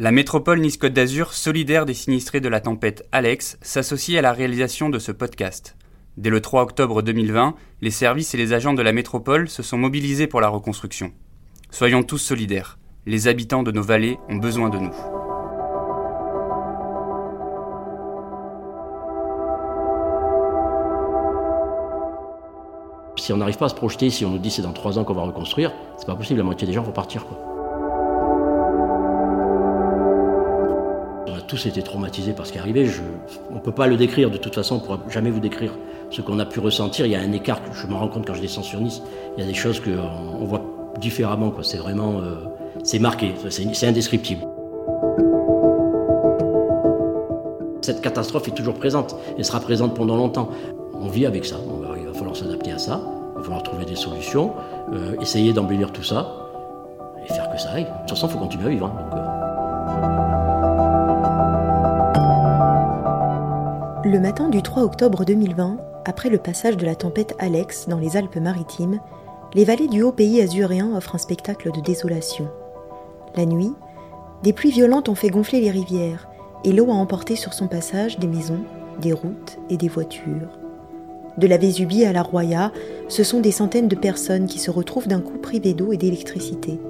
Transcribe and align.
La 0.00 0.12
métropole 0.12 0.60
Nice-Côte 0.60 0.92
d'Azur, 0.92 1.32
solidaire 1.32 1.84
des 1.84 1.92
sinistrés 1.92 2.40
de 2.40 2.48
la 2.48 2.60
tempête 2.60 3.08
Alex, 3.10 3.58
s'associe 3.62 4.16
à 4.16 4.22
la 4.22 4.32
réalisation 4.32 4.90
de 4.90 5.00
ce 5.00 5.10
podcast. 5.10 5.76
Dès 6.16 6.30
le 6.30 6.40
3 6.40 6.62
octobre 6.62 7.02
2020, 7.02 7.56
les 7.80 7.90
services 7.90 8.32
et 8.32 8.36
les 8.36 8.52
agents 8.52 8.74
de 8.74 8.82
la 8.82 8.92
métropole 8.92 9.48
se 9.48 9.64
sont 9.64 9.76
mobilisés 9.76 10.28
pour 10.28 10.40
la 10.40 10.46
reconstruction. 10.50 11.10
Soyons 11.72 12.04
tous 12.04 12.18
solidaires. 12.18 12.78
Les 13.06 13.26
habitants 13.26 13.64
de 13.64 13.72
nos 13.72 13.82
vallées 13.82 14.20
ont 14.28 14.36
besoin 14.36 14.70
de 14.70 14.78
nous. 14.78 14.94
Si 23.16 23.32
on 23.32 23.38
n'arrive 23.38 23.58
pas 23.58 23.66
à 23.66 23.70
se 23.70 23.74
projeter, 23.74 24.10
si 24.10 24.24
on 24.24 24.30
nous 24.30 24.38
dit 24.38 24.52
c'est 24.52 24.62
dans 24.62 24.72
trois 24.72 24.96
ans 24.96 25.02
qu'on 25.02 25.14
va 25.14 25.22
reconstruire, 25.22 25.72
c'est 25.96 26.06
pas 26.06 26.14
possible, 26.14 26.38
la 26.38 26.44
moitié 26.44 26.68
des 26.68 26.72
gens 26.72 26.84
vont 26.84 26.92
partir. 26.92 27.26
Quoi. 27.26 27.57
Tous 31.48 31.66
été 31.66 31.82
traumatisés 31.82 32.34
par 32.34 32.46
ce 32.46 32.52
qui 32.52 32.58
est 32.58 32.60
arrivé. 32.60 32.88
on 33.50 33.54
ne 33.54 33.60
peut 33.60 33.72
pas 33.72 33.86
le 33.86 33.96
décrire 33.96 34.30
de 34.30 34.36
toute 34.36 34.54
façon, 34.54 34.76
on 34.76 34.78
ne 34.78 34.84
pourra 34.84 35.00
jamais 35.08 35.30
vous 35.30 35.40
décrire 35.40 35.72
ce 36.10 36.20
qu'on 36.20 36.38
a 36.38 36.46
pu 36.46 36.60
ressentir. 36.60 37.06
Il 37.06 37.12
y 37.12 37.16
a 37.16 37.20
un 37.20 37.32
écart, 37.32 37.60
je 37.72 37.86
me 37.86 37.94
rends 37.94 38.08
compte 38.08 38.26
quand 38.26 38.34
je 38.34 38.40
descends 38.40 38.62
sur 38.62 38.80
Nice, 38.80 39.02
il 39.36 39.40
y 39.40 39.44
a 39.44 39.46
des 39.46 39.54
choses 39.54 39.80
qu'on 39.80 40.44
voit 40.44 40.62
différemment. 41.00 41.52
C'est 41.62 41.78
vraiment, 41.78 42.20
euh, 42.20 42.44
c'est 42.84 42.98
marqué, 42.98 43.34
c'est 43.48 43.86
indescriptible. 43.86 44.42
Cette 47.80 48.02
catastrophe 48.02 48.46
est 48.48 48.54
toujours 48.54 48.74
présente 48.74 49.16
et 49.38 49.42
sera 49.42 49.60
présente 49.60 49.94
pendant 49.94 50.16
longtemps. 50.16 50.50
On 51.00 51.08
vit 51.08 51.24
avec 51.24 51.46
ça, 51.46 51.56
il 51.98 52.06
va 52.06 52.12
falloir 52.12 52.36
s'adapter 52.36 52.72
à 52.72 52.78
ça, 52.78 53.00
il 53.32 53.38
va 53.38 53.42
falloir 53.42 53.62
trouver 53.62 53.86
des 53.86 53.96
solutions, 53.96 54.52
euh, 54.92 55.16
essayer 55.22 55.54
d'embellir 55.54 55.90
tout 55.92 56.02
ça 56.02 56.50
et 57.24 57.32
faire 57.32 57.50
que 57.50 57.58
ça 57.58 57.70
aille. 57.70 57.84
De 57.84 57.90
toute 58.00 58.10
façon, 58.10 58.26
il 58.26 58.32
faut 58.32 58.38
continuer 58.38 58.66
à 58.66 58.70
vivre. 58.70 58.86
Hein, 58.86 59.16
euh. 59.16 60.27
Le 64.10 64.20
matin 64.20 64.48
du 64.48 64.62
3 64.62 64.84
octobre 64.84 65.26
2020, 65.26 65.76
après 66.06 66.30
le 66.30 66.38
passage 66.38 66.78
de 66.78 66.86
la 66.86 66.94
tempête 66.94 67.34
Alex 67.38 67.88
dans 67.88 67.98
les 67.98 68.16
Alpes-Maritimes, 68.16 69.00
les 69.52 69.66
vallées 69.66 69.86
du 69.86 70.00
haut 70.00 70.12
pays 70.12 70.40
azuréen 70.40 70.96
offrent 70.96 71.16
un 71.16 71.18
spectacle 71.18 71.70
de 71.70 71.82
désolation. 71.82 72.48
La 73.36 73.44
nuit, 73.44 73.74
des 74.42 74.54
pluies 74.54 74.70
violentes 74.70 75.10
ont 75.10 75.14
fait 75.14 75.28
gonfler 75.28 75.60
les 75.60 75.70
rivières 75.70 76.26
et 76.64 76.72
l'eau 76.72 76.90
a 76.90 76.94
emporté 76.94 77.36
sur 77.36 77.52
son 77.52 77.68
passage 77.68 78.18
des 78.18 78.28
maisons, 78.28 78.62
des 78.98 79.12
routes 79.12 79.58
et 79.68 79.76
des 79.76 79.88
voitures. 79.88 80.56
De 81.36 81.46
la 81.46 81.58
Vésubie 81.58 82.06
à 82.06 82.14
la 82.14 82.22
Roya, 82.22 82.72
ce 83.08 83.22
sont 83.22 83.40
des 83.40 83.52
centaines 83.52 83.88
de 83.88 83.94
personnes 83.94 84.46
qui 84.46 84.58
se 84.58 84.70
retrouvent 84.70 85.08
d'un 85.08 85.20
coup 85.20 85.36
privées 85.36 85.74
d'eau 85.74 85.92
et 85.92 85.98
d'électricité. 85.98 86.80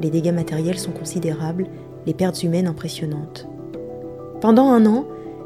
Les 0.00 0.10
dégâts 0.10 0.34
matériels 0.34 0.80
sont 0.80 0.90
considérables, 0.90 1.68
les 2.04 2.14
pertes 2.14 2.42
humaines 2.42 2.66
impressionnantes. 2.66 3.46
Pendant 4.40 4.70
un 4.70 4.86
an, 4.86 5.04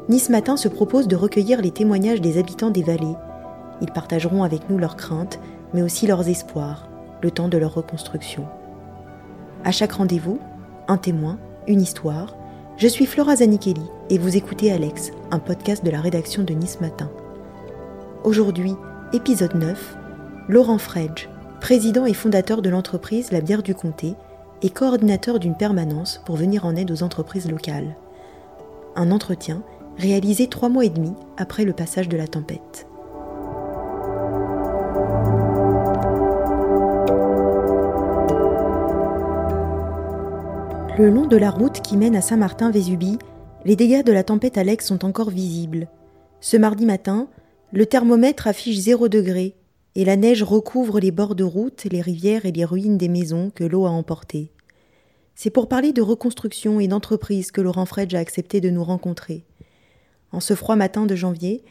Nice 0.09 0.29
Matin 0.29 0.57
se 0.57 0.67
propose 0.67 1.07
de 1.07 1.15
recueillir 1.15 1.61
les 1.61 1.71
témoignages 1.71 2.19
des 2.19 2.37
habitants 2.37 2.71
des 2.71 2.83
vallées. 2.83 3.15
Ils 3.79 3.91
partageront 3.91 4.43
avec 4.43 4.69
nous 4.69 4.77
leurs 4.77 4.97
craintes, 4.97 5.39
mais 5.73 5.81
aussi 5.81 6.07
leurs 6.07 6.27
espoirs, 6.27 6.89
le 7.21 7.31
temps 7.31 7.47
de 7.47 7.57
leur 7.57 7.73
reconstruction. 7.73 8.45
À 9.63 9.71
chaque 9.71 9.93
rendez-vous, 9.93 10.39
un 10.89 10.97
témoin, 10.97 11.39
une 11.67 11.79
histoire. 11.79 12.35
Je 12.75 12.87
suis 12.89 13.05
Flora 13.05 13.37
Zanichelli 13.37 13.89
et 14.09 14.17
vous 14.17 14.35
écoutez 14.35 14.73
Alex, 14.73 15.11
un 15.31 15.39
podcast 15.39 15.85
de 15.85 15.91
la 15.91 16.01
rédaction 16.01 16.43
de 16.43 16.53
Nice 16.53 16.81
Matin. 16.81 17.09
Aujourd'hui, 18.25 18.75
épisode 19.13 19.55
9, 19.55 19.97
Laurent 20.49 20.79
Fredge, 20.79 21.29
président 21.61 22.05
et 22.05 22.13
fondateur 22.13 22.61
de 22.61 22.69
l'entreprise 22.69 23.31
La 23.31 23.39
Bière 23.39 23.63
du 23.63 23.73
Comté 23.73 24.15
et 24.63 24.69
coordinateur 24.69 25.39
d'une 25.39 25.55
permanence 25.55 26.21
pour 26.25 26.35
venir 26.35 26.65
en 26.65 26.75
aide 26.75 26.91
aux 26.91 27.03
entreprises 27.03 27.49
locales. 27.49 27.95
Un 28.97 29.11
entretien 29.11 29.63
réalisé 29.97 30.47
trois 30.47 30.69
mois 30.69 30.85
et 30.85 30.89
demi 30.89 31.13
après 31.37 31.65
le 31.65 31.73
passage 31.73 32.09
de 32.09 32.17
la 32.17 32.27
tempête. 32.27 32.87
Le 40.97 41.09
long 41.09 41.25
de 41.25 41.37
la 41.37 41.49
route 41.49 41.81
qui 41.81 41.97
mène 41.97 42.15
à 42.15 42.21
Saint-Martin-Vésubie, 42.21 43.17
les 43.65 43.75
dégâts 43.75 44.03
de 44.03 44.11
la 44.11 44.23
tempête 44.23 44.57
Alex 44.59 44.85
sont 44.85 45.05
encore 45.05 45.31
visibles. 45.31 45.87
Ce 46.39 46.55
mardi 46.55 46.85
matin, 46.85 47.29
le 47.71 47.87
thermomètre 47.87 48.47
affiche 48.47 48.77
0 48.77 49.07
degré 49.07 49.55
et 49.95 50.05
la 50.05 50.15
neige 50.15 50.43
recouvre 50.43 50.99
les 50.99 51.11
bords 51.11 51.35
de 51.35 51.43
route, 51.43 51.85
les 51.85 52.01
rivières 52.01 52.45
et 52.45 52.51
les 52.51 52.65
ruines 52.65 52.97
des 52.97 53.07
maisons 53.07 53.51
que 53.53 53.63
l'eau 53.63 53.85
a 53.85 53.89
emportées. 53.89 54.51
C'est 55.35 55.49
pour 55.49 55.67
parler 55.67 55.93
de 55.93 56.01
reconstruction 56.01 56.79
et 56.79 56.87
d'entreprise 56.87 57.51
que 57.51 57.61
Laurent 57.61 57.85
Fredge 57.85 58.13
a 58.13 58.19
accepté 58.19 58.61
de 58.61 58.69
nous 58.69 58.83
rencontrer. 58.83 59.45
En 60.33 60.39
ce 60.39 60.55
froid 60.55 60.75
matin 60.75 61.05
de 61.05 61.15
janvier, 61.15 61.61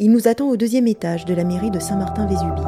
il 0.00 0.10
nous 0.10 0.26
attend 0.26 0.48
au 0.48 0.56
deuxième 0.56 0.88
étage 0.88 1.24
de 1.24 1.34
la 1.34 1.44
mairie 1.44 1.70
de 1.70 1.78
Saint-Martin-Vésubie. 1.78 2.66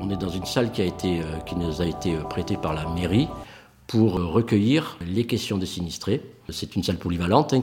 On 0.00 0.08
est 0.08 0.16
dans 0.16 0.30
une 0.30 0.46
salle 0.46 0.72
qui, 0.72 0.80
a 0.80 0.86
été, 0.86 1.20
euh, 1.20 1.40
qui 1.44 1.56
nous 1.56 1.82
a 1.82 1.86
été 1.86 2.14
euh, 2.14 2.22
prêtée 2.22 2.56
par 2.56 2.72
la 2.72 2.88
mairie 2.94 3.28
pour 3.86 4.18
euh, 4.18 4.24
recueillir 4.24 4.96
les 5.06 5.26
questions 5.26 5.58
des 5.58 5.66
sinistrés. 5.66 6.22
C'est 6.48 6.74
une 6.74 6.82
salle 6.82 6.96
polyvalente, 6.96 7.52
hein, 7.52 7.60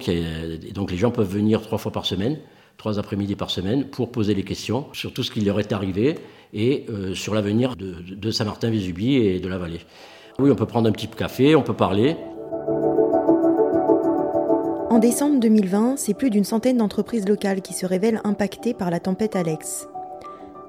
donc 0.75 0.91
les 0.91 0.97
gens 0.97 1.09
peuvent 1.09 1.33
venir 1.33 1.63
trois 1.63 1.79
fois 1.79 1.91
par 1.91 2.05
semaine, 2.05 2.37
trois 2.77 2.99
après-midi 2.99 3.35
par 3.35 3.49
semaine, 3.49 3.85
pour 3.85 4.11
poser 4.11 4.35
les 4.35 4.43
questions 4.43 4.85
sur 4.93 5.13
tout 5.13 5.23
ce 5.23 5.31
qui 5.31 5.41
leur 5.41 5.59
est 5.59 5.73
arrivé 5.73 6.19
et 6.53 6.85
sur 7.15 7.33
l'avenir 7.33 7.75
de, 7.75 7.95
de 8.01 8.31
Saint-Martin-Vésubie 8.31 9.15
et 9.15 9.39
de 9.39 9.47
la 9.47 9.57
vallée. 9.57 9.81
Oui, 10.38 10.51
on 10.51 10.56
peut 10.56 10.66
prendre 10.66 10.90
un 10.90 10.91
petit 10.91 11.07
café, 11.07 11.56
on 11.56 11.62
peut 11.62 11.73
parler. 11.73 12.18
En 14.90 15.00
décembre 15.00 15.40
2020, 15.40 15.96
c'est 15.97 16.13
plus 16.13 16.29
d'une 16.29 16.44
centaine 16.44 16.78
d'entreprises 16.78 17.28
locales 17.28 17.62
qui 17.62 17.73
se 17.73 17.85
révèlent 17.85 18.22
impactées 18.23 18.74
par 18.74 18.91
la 18.91 19.00
tempête 19.00 19.35
Alex. 19.35 19.88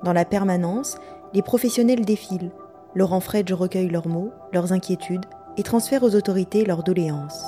Dans 0.04 0.12
la 0.12 0.24
permanence, 0.24 0.96
les 1.34 1.42
professionnels 1.42 2.04
défilent. 2.04 2.52
Laurent 2.94 3.20
Fredge 3.20 3.52
recueille 3.52 3.88
leurs 3.88 4.08
mots, 4.08 4.30
leurs 4.52 4.72
inquiétudes 4.72 5.26
et 5.56 5.62
transfère 5.62 6.02
aux 6.02 6.14
autorités 6.14 6.64
leurs 6.64 6.82
doléances. 6.82 7.44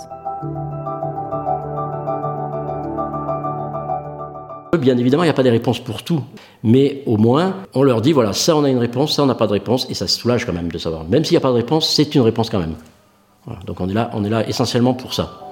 Bien 4.77 4.99
évidemment, 4.99 5.23
il 5.23 5.27
n'y 5.27 5.31
a 5.31 5.35
pas 5.35 5.43
des 5.43 5.51
réponses 5.51 5.81
pour 5.81 6.03
tout, 6.03 6.23
mais 6.63 7.03
au 7.07 7.17
moins, 7.17 7.57
on 7.75 7.83
leur 7.83 8.03
dit 8.03 8.13
voilà, 8.13 8.33
ça 8.33 8.55
on 8.55 8.65
a 8.65 8.69
une 8.69 8.79
réponse, 8.79 9.15
ça 9.17 9.23
on 9.23 9.27
n'a 9.27 9.35
pas 9.35 9.47
de 9.47 9.53
réponse, 9.53 9.87
et 9.89 9.95
ça 9.95 10.07
se 10.07 10.19
soulage 10.19 10.45
quand 10.45 10.53
même 10.53 10.71
de 10.71 10.79
savoir. 10.79 11.05
Même 11.05 11.25
s'il 11.25 11.35
n'y 11.35 11.39
a 11.39 11.41
pas 11.41 11.51
de 11.51 11.55
réponse, 11.55 11.89
c'est 11.95 12.15
une 12.15 12.21
réponse 12.21 12.51
quand 12.51 12.59
même. 12.59 12.75
donc 13.67 13.81
on 13.81 13.89
est, 13.89 13.95
là, 13.95 14.11
on 14.13 14.25
est 14.25 14.31
là 14.31 14.47
essentiellement 14.47 14.95
pour 14.95 15.15
ça. 15.15 15.49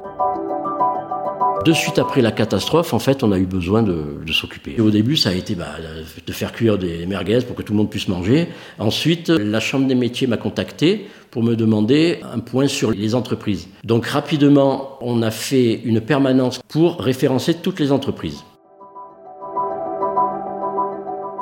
De 1.65 1.73
suite 1.73 1.99
après 1.99 2.23
la 2.23 2.31
catastrophe, 2.31 2.95
en 2.95 3.01
fait, 3.01 3.25
on 3.25 3.33
a 3.33 3.39
eu 3.39 3.45
besoin 3.47 3.83
de, 3.83 4.21
s'occuper. 4.31 4.81
Au 4.81 4.91
début, 4.91 5.17
ça 5.17 5.31
a 5.31 5.33
été 5.33 5.57
bah, 5.57 5.67
de 6.25 6.33
faire 6.33 6.53
cuire 6.53 6.79
des 6.79 7.07
merguez 7.07 7.41
pour 7.41 7.57
que 7.57 7.63
tout 7.63 7.73
le 7.73 7.79
monde 7.79 7.91
puisse 7.91 8.07
manger. 8.07 8.47
Ensuite, 8.79 9.31
la 9.31 9.59
Chambre 9.59 9.89
des 9.89 9.97
métiers 9.97 10.29
m'a 10.29 10.37
contacté 10.37 11.09
pour 11.33 11.43
me 11.43 11.57
demander 11.57 12.21
un 12.33 12.39
point 12.39 12.69
sur 12.69 12.93
les 12.93 13.17
entreprises. 13.17 13.67
Donc 13.83 14.07
rapidement, 14.07 14.97
on 15.01 15.23
a 15.23 15.33
fait 15.33 15.81
une 15.85 16.01
permanence 16.01 16.61
pour 16.69 17.01
référencer 17.01 17.55
toutes 17.55 17.81
les 17.81 17.91
entreprises. 17.91 18.45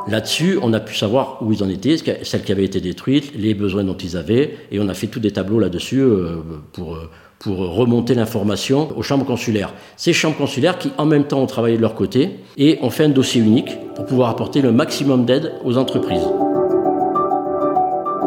Là-dessus, 0.07 0.59
on 0.63 0.73
a 0.75 0.81
pu 0.81 0.95
savoir 0.95 1.39
où 1.41 1.53
ils 1.53 1.63
en 1.63 1.69
étaient, 1.69 1.97
celles 2.23 2.43
qui 2.43 2.53
avaient 2.53 2.65
été 2.65 2.81
détruites, 2.81 3.33
les 3.37 3.55
besoins 3.55 3.85
dont 3.85 3.97
ils 3.97 4.17
avaient, 4.17 4.57
et 4.71 4.79
on 4.79 4.89
a 4.89 4.95
fait 4.95 5.07
tous 5.07 5.21
des 5.21 5.31
tableaux 5.31 5.59
là-dessus 5.59 6.01
euh, 6.01 6.37
pour, 6.73 6.95
euh, 6.95 7.11
pour 7.39 7.57
remonter 7.75 8.15
l'information 8.15 8.89
aux 8.97 9.03
chambres 9.03 9.25
consulaires. 9.25 9.73
Ces 9.97 10.13
chambres 10.13 10.37
consulaires 10.37 10.79
qui, 10.79 10.93
en 10.99 11.07
même 11.07 11.25
temps, 11.25 11.41
ont 11.41 11.47
travaillé 11.47 11.77
de 11.77 11.83
leur 11.83 11.95
côté 11.95 12.31
et 12.59 12.79
ont 12.83 12.91
fait 12.91 13.05
un 13.05 13.09
dossier 13.09 13.41
unique 13.41 13.79
pour 13.95 14.05
pouvoir 14.05 14.29
apporter 14.29 14.61
le 14.61 14.73
maximum 14.73 15.25
d'aide 15.25 15.53
aux 15.65 15.79
entreprises. 15.79 16.27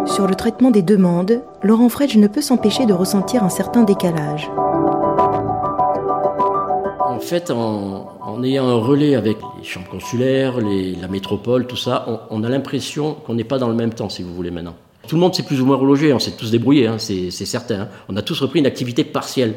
Sur 0.07 0.25
le 0.25 0.35
traitement 0.35 0.71
des 0.71 0.81
demandes, 0.81 1.41
Laurent 1.61 1.89
Fredge 1.89 2.17
ne 2.17 2.27
peut 2.27 2.41
s'empêcher 2.41 2.85
de 2.85 2.93
ressentir 2.93 3.43
un 3.43 3.49
certain 3.49 3.83
décalage. 3.83 4.49
En 7.17 7.19
fait, 7.19 7.49
en, 7.49 8.43
ayant 8.43 8.67
un 8.67 8.75
relais 8.75 9.15
avec 9.15 9.37
les 9.57 9.63
chambres 9.63 9.89
consulaires, 9.89 10.59
la 10.61 11.07
métropole, 11.07 11.65
tout 11.65 11.75
ça, 11.75 12.27
on, 12.29 12.43
a 12.43 12.49
l'impression 12.49 13.15
qu'on 13.15 13.33
n'est 13.33 13.43
pas 13.43 13.57
dans 13.57 13.69
le 13.69 13.73
même 13.73 13.91
temps, 13.91 14.07
si 14.07 14.21
vous 14.21 14.35
voulez, 14.35 14.51
maintenant. 14.51 14.75
Tout 15.07 15.15
le 15.15 15.21
monde 15.21 15.33
s'est 15.33 15.41
plus 15.41 15.59
ou 15.59 15.65
moins 15.65 15.77
relogé, 15.77 16.13
on 16.13 16.19
s'est 16.19 16.37
tous 16.37 16.51
débrouillés, 16.51 16.85
hein, 16.85 16.99
c'est 16.99 17.31
certain. 17.31 17.81
Hein. 17.81 17.87
On 18.07 18.15
a 18.17 18.21
tous 18.21 18.39
repris 18.39 18.59
une 18.59 18.67
activité 18.67 19.03
partielle. 19.03 19.55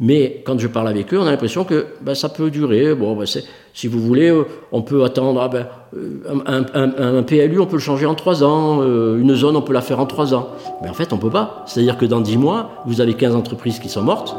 Mais 0.00 0.42
quand 0.46 0.58
je 0.58 0.66
parle 0.66 0.88
avec 0.88 1.12
eux, 1.12 1.18
on 1.20 1.26
a 1.26 1.30
l'impression 1.30 1.64
que 1.64 1.88
ben, 2.00 2.14
ça 2.14 2.30
peut 2.30 2.50
durer. 2.50 2.94
Bon, 2.94 3.14
ben, 3.14 3.26
si 3.26 3.86
vous 3.86 4.00
voulez, 4.00 4.30
euh, 4.30 4.44
on 4.72 4.80
peut 4.80 5.04
attendre 5.04 5.42
ah, 5.42 5.48
ben, 5.48 5.66
euh, 5.94 7.18
un, 7.18 7.22
PLU, 7.22 7.60
on 7.60 7.66
peut 7.66 7.76
le 7.76 7.82
changer 7.82 8.06
en 8.06 8.14
trois 8.14 8.42
ans. 8.42 8.80
Euh, 8.80 9.20
une 9.20 9.34
zone, 9.34 9.56
on 9.56 9.62
peut 9.62 9.74
la 9.74 9.82
faire 9.82 10.00
en 10.00 10.06
trois 10.06 10.32
ans. 10.32 10.48
Mais 10.82 10.88
en 10.88 10.94
fait, 10.94 11.12
on 11.12 11.18
peut 11.18 11.30
pas. 11.30 11.64
C'est-à-dire 11.66 11.98
que 11.98 12.06
dans 12.06 12.22
dix 12.22 12.38
mois, 12.38 12.82
vous 12.86 13.02
avez 13.02 13.12
15 13.12 13.36
entreprises 13.36 13.78
qui 13.78 13.90
sont 13.90 14.02
mortes. 14.02 14.34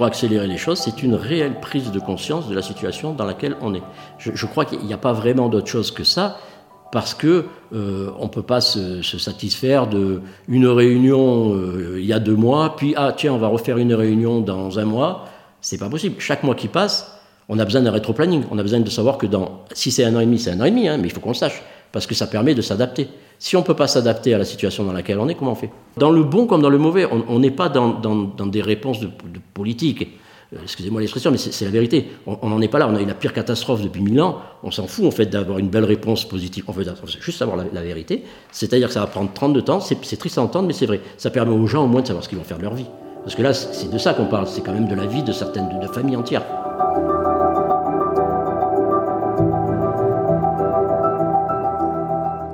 Pour 0.00 0.06
accélérer 0.06 0.46
les 0.46 0.56
choses, 0.56 0.78
c'est 0.78 1.02
une 1.02 1.14
réelle 1.14 1.60
prise 1.60 1.90
de 1.92 2.00
conscience 2.00 2.48
de 2.48 2.54
la 2.54 2.62
situation 2.62 3.12
dans 3.12 3.26
laquelle 3.26 3.54
on 3.60 3.74
est. 3.74 3.82
Je, 4.16 4.46
crois 4.46 4.64
qu'il 4.64 4.78
n'y 4.78 4.94
a 4.94 4.96
pas 4.96 5.12
vraiment 5.12 5.50
d'autre 5.50 5.66
chose 5.66 5.90
que 5.90 6.04
ça, 6.04 6.38
parce 6.90 7.12
que 7.12 7.44
euh, 7.74 8.08
on 8.18 8.28
peut 8.28 8.40
pas 8.40 8.62
se, 8.62 9.02
satisfaire 9.02 9.88
de 9.88 10.22
une 10.48 10.66
réunion 10.66 11.54
euh, 11.54 11.98
il 11.98 12.06
y 12.06 12.14
a 12.14 12.18
deux 12.18 12.34
mois, 12.34 12.76
puis 12.76 12.94
ah 12.96 13.12
tiens 13.14 13.34
on 13.34 13.36
va 13.36 13.48
refaire 13.48 13.76
une 13.76 13.92
réunion 13.92 14.40
dans 14.40 14.78
un 14.78 14.86
mois. 14.86 15.26
C'est 15.60 15.76
pas 15.76 15.90
possible. 15.90 16.14
Chaque 16.18 16.44
mois 16.44 16.54
qui 16.54 16.68
passe, 16.68 17.20
on 17.50 17.58
a 17.58 17.66
besoin 17.66 17.82
d'un 17.82 17.90
rétro-planning. 17.90 18.44
On 18.50 18.58
a 18.58 18.62
besoin 18.62 18.80
de 18.80 18.88
savoir 18.88 19.18
que 19.18 19.26
dans 19.26 19.64
si 19.74 19.90
c'est 19.90 20.04
un 20.04 20.16
an 20.16 20.20
et 20.20 20.24
demi, 20.24 20.38
c'est 20.38 20.52
un 20.52 20.60
an 20.62 20.64
et 20.64 20.70
demi, 20.70 20.88
hein, 20.88 20.96
mais 20.96 21.08
il 21.08 21.12
faut 21.12 21.20
qu'on 21.20 21.34
sache 21.34 21.62
parce 21.92 22.06
que 22.06 22.14
ça 22.14 22.26
permet 22.26 22.54
de 22.54 22.62
s'adapter. 22.62 23.08
Si 23.38 23.56
on 23.56 23.60
ne 23.60 23.64
peut 23.64 23.74
pas 23.74 23.86
s'adapter 23.86 24.34
à 24.34 24.38
la 24.38 24.44
situation 24.44 24.84
dans 24.84 24.92
laquelle 24.92 25.18
on 25.18 25.28
est, 25.28 25.34
comment 25.34 25.52
on 25.52 25.56
fait? 25.56 25.70
Dans 25.96 26.10
le 26.10 26.22
bon 26.22 26.46
comme 26.46 26.62
dans 26.62 26.70
le 26.70 26.78
mauvais, 26.78 27.06
on 27.10 27.38
n'est 27.38 27.50
pas 27.50 27.68
dans, 27.68 28.46
des 28.46 28.62
réponses 28.62 29.00
de, 29.00 29.08
politique. 29.54 30.08
Euh, 30.52 30.58
excusez-moi 30.62 31.00
l'expression, 31.00 31.30
mais 31.30 31.38
c'est 31.38 31.64
la 31.64 31.70
vérité. 31.70 32.08
On 32.26 32.48
n'en 32.48 32.60
est 32.60 32.68
pas 32.68 32.78
là. 32.78 32.88
On 32.88 32.96
a 32.96 33.00
eu 33.00 33.06
la 33.06 33.14
pire 33.14 33.32
catastrophe 33.32 33.82
depuis 33.82 34.02
mille 34.02 34.20
ans. 34.20 34.38
On 34.62 34.70
s'en 34.70 34.86
fout 34.86 35.06
en 35.06 35.10
fait 35.10 35.26
d'avoir 35.26 35.58
une 35.58 35.68
belle 35.68 35.84
réponse 35.84 36.28
positive. 36.28 36.64
On 36.68 36.72
veut 36.72 36.84
juste 37.20 37.38
savoir 37.38 37.56
la, 37.72 37.82
vérité. 37.82 38.24
C'est-à-dire 38.52 38.88
que 38.88 38.94
ça 38.94 39.00
va 39.00 39.06
prendre 39.06 39.30
32 39.32 39.62
temps. 39.62 39.80
C'est 39.80 40.16
triste 40.16 40.38
à 40.38 40.42
entendre, 40.42 40.66
mais 40.66 40.74
c'est 40.74 40.86
vrai. 40.86 41.00
Ça 41.16 41.30
permet 41.30 41.54
aux 41.54 41.66
gens 41.66 41.84
au 41.84 41.88
moins 41.88 42.02
de 42.02 42.06
savoir 42.08 42.24
ce 42.24 42.28
qu'ils 42.28 42.38
vont 42.38 42.44
faire 42.44 42.58
de 42.58 42.64
leur 42.64 42.74
vie. 42.74 42.86
Parce 43.22 43.34
que 43.34 43.42
là, 43.42 43.52
c'est 43.54 43.90
de 43.90 43.98
ça 43.98 44.14
qu'on 44.14 44.26
parle. 44.26 44.46
C'est 44.46 44.62
quand 44.62 44.72
même 44.72 44.88
de 44.88 44.94
la 44.94 45.06
vie 45.06 45.22
de 45.22 45.32
certaines 45.32 45.80
de 45.80 45.86
familles 45.86 46.16
entières. 46.16 46.44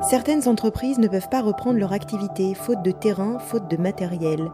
Certaines 0.08 0.46
entreprises 0.46 1.00
ne 1.00 1.08
peuvent 1.08 1.28
pas 1.28 1.42
reprendre 1.42 1.80
leur 1.80 1.92
activité, 1.92 2.54
faute 2.54 2.80
de 2.82 2.92
terrain, 2.92 3.40
faute 3.40 3.68
de 3.68 3.76
matériel. 3.76 4.52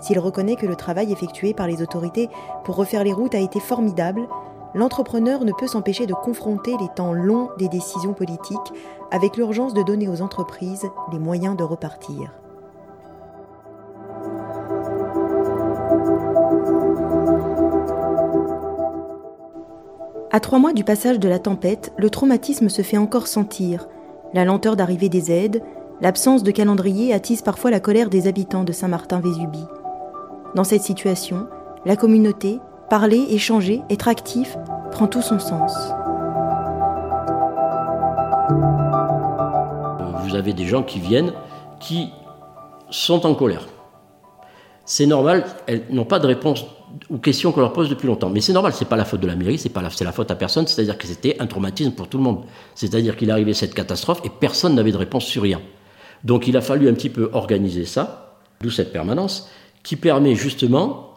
S'il 0.00 0.18
reconnaît 0.18 0.56
que 0.56 0.64
le 0.64 0.74
travail 0.74 1.12
effectué 1.12 1.52
par 1.52 1.66
les 1.66 1.82
autorités 1.82 2.30
pour 2.64 2.76
refaire 2.76 3.04
les 3.04 3.12
routes 3.12 3.34
a 3.34 3.40
été 3.40 3.60
formidable, 3.60 4.26
l'entrepreneur 4.72 5.44
ne 5.44 5.52
peut 5.52 5.66
s'empêcher 5.66 6.06
de 6.06 6.14
confronter 6.14 6.78
les 6.80 6.88
temps 6.96 7.12
longs 7.12 7.50
des 7.58 7.68
décisions 7.68 8.14
politiques 8.14 8.72
avec 9.10 9.36
l'urgence 9.36 9.74
de 9.74 9.82
donner 9.82 10.08
aux 10.08 10.22
entreprises 10.22 10.86
les 11.12 11.18
moyens 11.18 11.58
de 11.58 11.64
repartir. 11.64 12.32
À 20.32 20.40
trois 20.40 20.58
mois 20.58 20.72
du 20.72 20.84
passage 20.84 21.18
de 21.18 21.28
la 21.28 21.38
tempête, 21.38 21.92
le 21.98 22.08
traumatisme 22.08 22.70
se 22.70 22.80
fait 22.80 22.98
encore 22.98 23.26
sentir, 23.26 23.88
la 24.34 24.44
lenteur 24.44 24.76
d'arrivée 24.76 25.08
des 25.08 25.30
aides, 25.30 25.62
l'absence 26.00 26.42
de 26.42 26.50
calendrier 26.50 27.12
attise 27.12 27.42
parfois 27.42 27.70
la 27.70 27.80
colère 27.80 28.10
des 28.10 28.26
habitants 28.26 28.64
de 28.64 28.72
Saint-Martin-Vésubie. 28.72 29.66
Dans 30.54 30.64
cette 30.64 30.82
situation, 30.82 31.46
la 31.84 31.96
communauté, 31.96 32.60
parler, 32.90 33.26
échanger, 33.30 33.82
être 33.90 34.08
actif, 34.08 34.56
prend 34.90 35.06
tout 35.06 35.22
son 35.22 35.38
sens. 35.38 35.72
Vous 40.24 40.34
avez 40.34 40.52
des 40.52 40.64
gens 40.64 40.82
qui 40.82 40.98
viennent 40.98 41.32
qui 41.78 42.10
sont 42.90 43.26
en 43.26 43.34
colère. 43.34 43.66
C'est 44.86 45.06
normal, 45.06 45.44
elles 45.66 45.82
n'ont 45.90 46.04
pas 46.04 46.20
de 46.20 46.28
réponse 46.28 46.64
aux 47.10 47.18
questions 47.18 47.50
qu'on 47.50 47.60
leur 47.60 47.72
pose 47.72 47.90
depuis 47.90 48.06
longtemps. 48.06 48.30
Mais 48.30 48.40
c'est 48.40 48.52
normal, 48.52 48.72
c'est 48.72 48.88
pas 48.88 48.96
la 48.96 49.04
faute 49.04 49.20
de 49.20 49.26
la 49.26 49.34
mairie, 49.34 49.58
c'est 49.58 49.68
pas 49.68 49.82
la, 49.82 49.90
la 50.00 50.12
faute 50.12 50.30
à 50.30 50.36
personne, 50.36 50.66
c'est-à-dire 50.68 50.96
que 50.96 51.08
c'était 51.08 51.36
un 51.40 51.48
traumatisme 51.48 51.90
pour 51.90 52.08
tout 52.08 52.18
le 52.18 52.22
monde. 52.22 52.44
C'est-à-dire 52.76 53.16
qu'il 53.16 53.32
arrivait 53.32 53.52
cette 53.52 53.74
catastrophe 53.74 54.20
et 54.24 54.30
personne 54.30 54.76
n'avait 54.76 54.92
de 54.92 54.96
réponse 54.96 55.24
sur 55.24 55.42
rien. 55.42 55.60
Donc 56.22 56.46
il 56.46 56.56
a 56.56 56.60
fallu 56.60 56.88
un 56.88 56.94
petit 56.94 57.10
peu 57.10 57.30
organiser 57.32 57.84
ça, 57.84 58.38
d'où 58.60 58.70
cette 58.70 58.92
permanence, 58.92 59.50
qui 59.82 59.96
permet 59.96 60.36
justement 60.36 61.14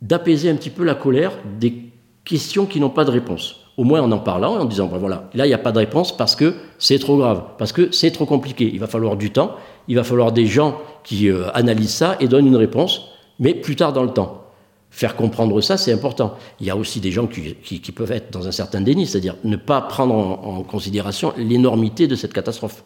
d'apaiser 0.00 0.48
un 0.48 0.56
petit 0.56 0.70
peu 0.70 0.82
la 0.82 0.94
colère 0.94 1.32
des 1.60 1.92
questions 2.24 2.64
qui 2.64 2.80
n'ont 2.80 2.90
pas 2.90 3.04
de 3.04 3.10
réponse. 3.10 3.65
Au 3.76 3.84
moins 3.84 4.00
en 4.00 4.10
en 4.10 4.18
parlant 4.18 4.56
et 4.56 4.60
en 4.60 4.64
disant, 4.64 4.86
ben 4.86 4.96
voilà, 4.96 5.28
là 5.34 5.44
il 5.44 5.48
n'y 5.48 5.54
a 5.54 5.58
pas 5.58 5.72
de 5.72 5.78
réponse 5.78 6.16
parce 6.16 6.34
que 6.34 6.54
c'est 6.78 6.98
trop 6.98 7.18
grave, 7.18 7.42
parce 7.58 7.72
que 7.72 7.92
c'est 7.92 8.10
trop 8.10 8.24
compliqué. 8.24 8.70
Il 8.72 8.80
va 8.80 8.86
falloir 8.86 9.16
du 9.16 9.30
temps, 9.30 9.56
il 9.86 9.96
va 9.96 10.04
falloir 10.04 10.32
des 10.32 10.46
gens 10.46 10.78
qui 11.04 11.28
euh, 11.28 11.50
analysent 11.52 11.94
ça 11.94 12.16
et 12.20 12.26
donnent 12.26 12.46
une 12.46 12.56
réponse, 12.56 13.08
mais 13.38 13.54
plus 13.54 13.76
tard 13.76 13.92
dans 13.92 14.02
le 14.02 14.10
temps. 14.10 14.46
Faire 14.90 15.14
comprendre 15.14 15.60
ça, 15.60 15.76
c'est 15.76 15.92
important. 15.92 16.36
Il 16.58 16.66
y 16.66 16.70
a 16.70 16.76
aussi 16.76 17.00
des 17.00 17.12
gens 17.12 17.26
qui, 17.26 17.92
peuvent 17.92 18.12
être 18.12 18.32
dans 18.32 18.48
un 18.48 18.50
certain 18.50 18.80
déni, 18.80 19.06
c'est-à-dire 19.06 19.36
ne 19.44 19.56
pas 19.56 19.82
prendre 19.82 20.14
en, 20.14 20.62
considération 20.62 21.34
l'énormité 21.36 22.06
de 22.06 22.16
cette 22.16 22.32
catastrophe. 22.32 22.82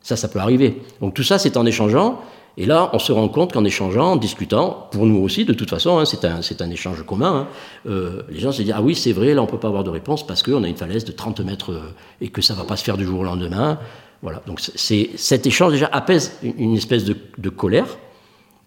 Ça, 0.00 0.16
ça 0.16 0.26
peut 0.26 0.40
arriver. 0.40 0.82
Donc 1.00 1.14
tout 1.14 1.22
ça, 1.22 1.38
c'est 1.38 1.56
en 1.56 1.64
échangeant. 1.64 2.18
Et 2.58 2.66
là, 2.66 2.90
on 2.92 2.98
se 2.98 3.12
rend 3.12 3.28
compte 3.28 3.52
qu'en 3.52 3.64
échangeant, 3.64 4.12
en 4.12 4.16
discutant, 4.16 4.88
pour 4.90 5.06
nous 5.06 5.18
aussi, 5.18 5.44
de 5.44 5.54
toute 5.54 5.70
façon, 5.70 5.98
hein, 5.98 6.04
c'est 6.04 6.60
un, 6.60 6.70
échange 6.70 7.02
commun, 7.04 7.34
hein, 7.34 7.48
euh, 7.86 8.22
les 8.28 8.40
gens 8.40 8.52
se 8.52 8.62
disent, 8.62 8.74
ah 8.76 8.82
oui, 8.82 8.94
c'est 8.94 9.12
vrai, 9.12 9.32
là, 9.32 9.42
on 9.42 9.46
peut 9.46 9.58
pas 9.58 9.68
avoir 9.68 9.84
de 9.84 9.90
réponse 9.90 10.26
parce 10.26 10.42
qu'on 10.42 10.62
a 10.62 10.68
une 10.68 10.76
falaise 10.76 11.04
de 11.04 11.12
30 11.12 11.40
mètres 11.40 11.72
euh, 11.72 11.94
et 12.20 12.28
que 12.28 12.42
ça 12.42 12.54
va 12.54 12.64
pas 12.64 12.76
se 12.76 12.84
faire 12.84 12.98
du 12.98 13.06
jour 13.06 13.20
au 13.20 13.24
lendemain. 13.24 13.78
Voilà. 14.20 14.42
Donc 14.46 14.60
cet 14.60 15.46
échange 15.46 15.72
déjà 15.72 15.88
apaise 15.90 16.38
une, 16.42 16.76
espèce 16.76 17.04
de, 17.04 17.48
colère. 17.48 17.98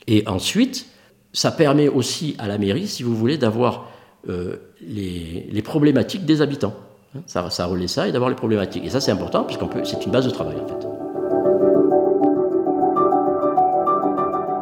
Et 0.07 0.27
ensuite, 0.27 0.87
ça 1.31 1.51
permet 1.51 1.87
aussi 1.87 2.35
à 2.39 2.47
la 2.47 2.57
mairie, 2.57 2.87
si 2.87 3.03
vous 3.03 3.15
voulez, 3.15 3.37
d'avoir 3.37 3.89
euh, 4.29 4.57
les, 4.81 5.61
problématiques 5.63 6.25
des 6.25 6.41
habitants. 6.41 6.73
Hein, 7.15 7.21
ça, 7.27 7.49
ça 7.51 7.67
relaie 7.67 7.87
ça 7.87 8.07
et 8.07 8.11
d'avoir 8.11 8.29
les 8.29 8.35
problématiques. 8.35 8.83
Et 8.83 8.89
ça, 8.89 8.99
c'est 8.99 9.11
important, 9.11 9.43
puisqu'on 9.43 9.67
peut, 9.67 9.85
c'est 9.85 10.05
une 10.05 10.11
base 10.11 10.25
de 10.25 10.31
travail, 10.31 10.57
en 10.57 10.67
fait. 10.67 10.84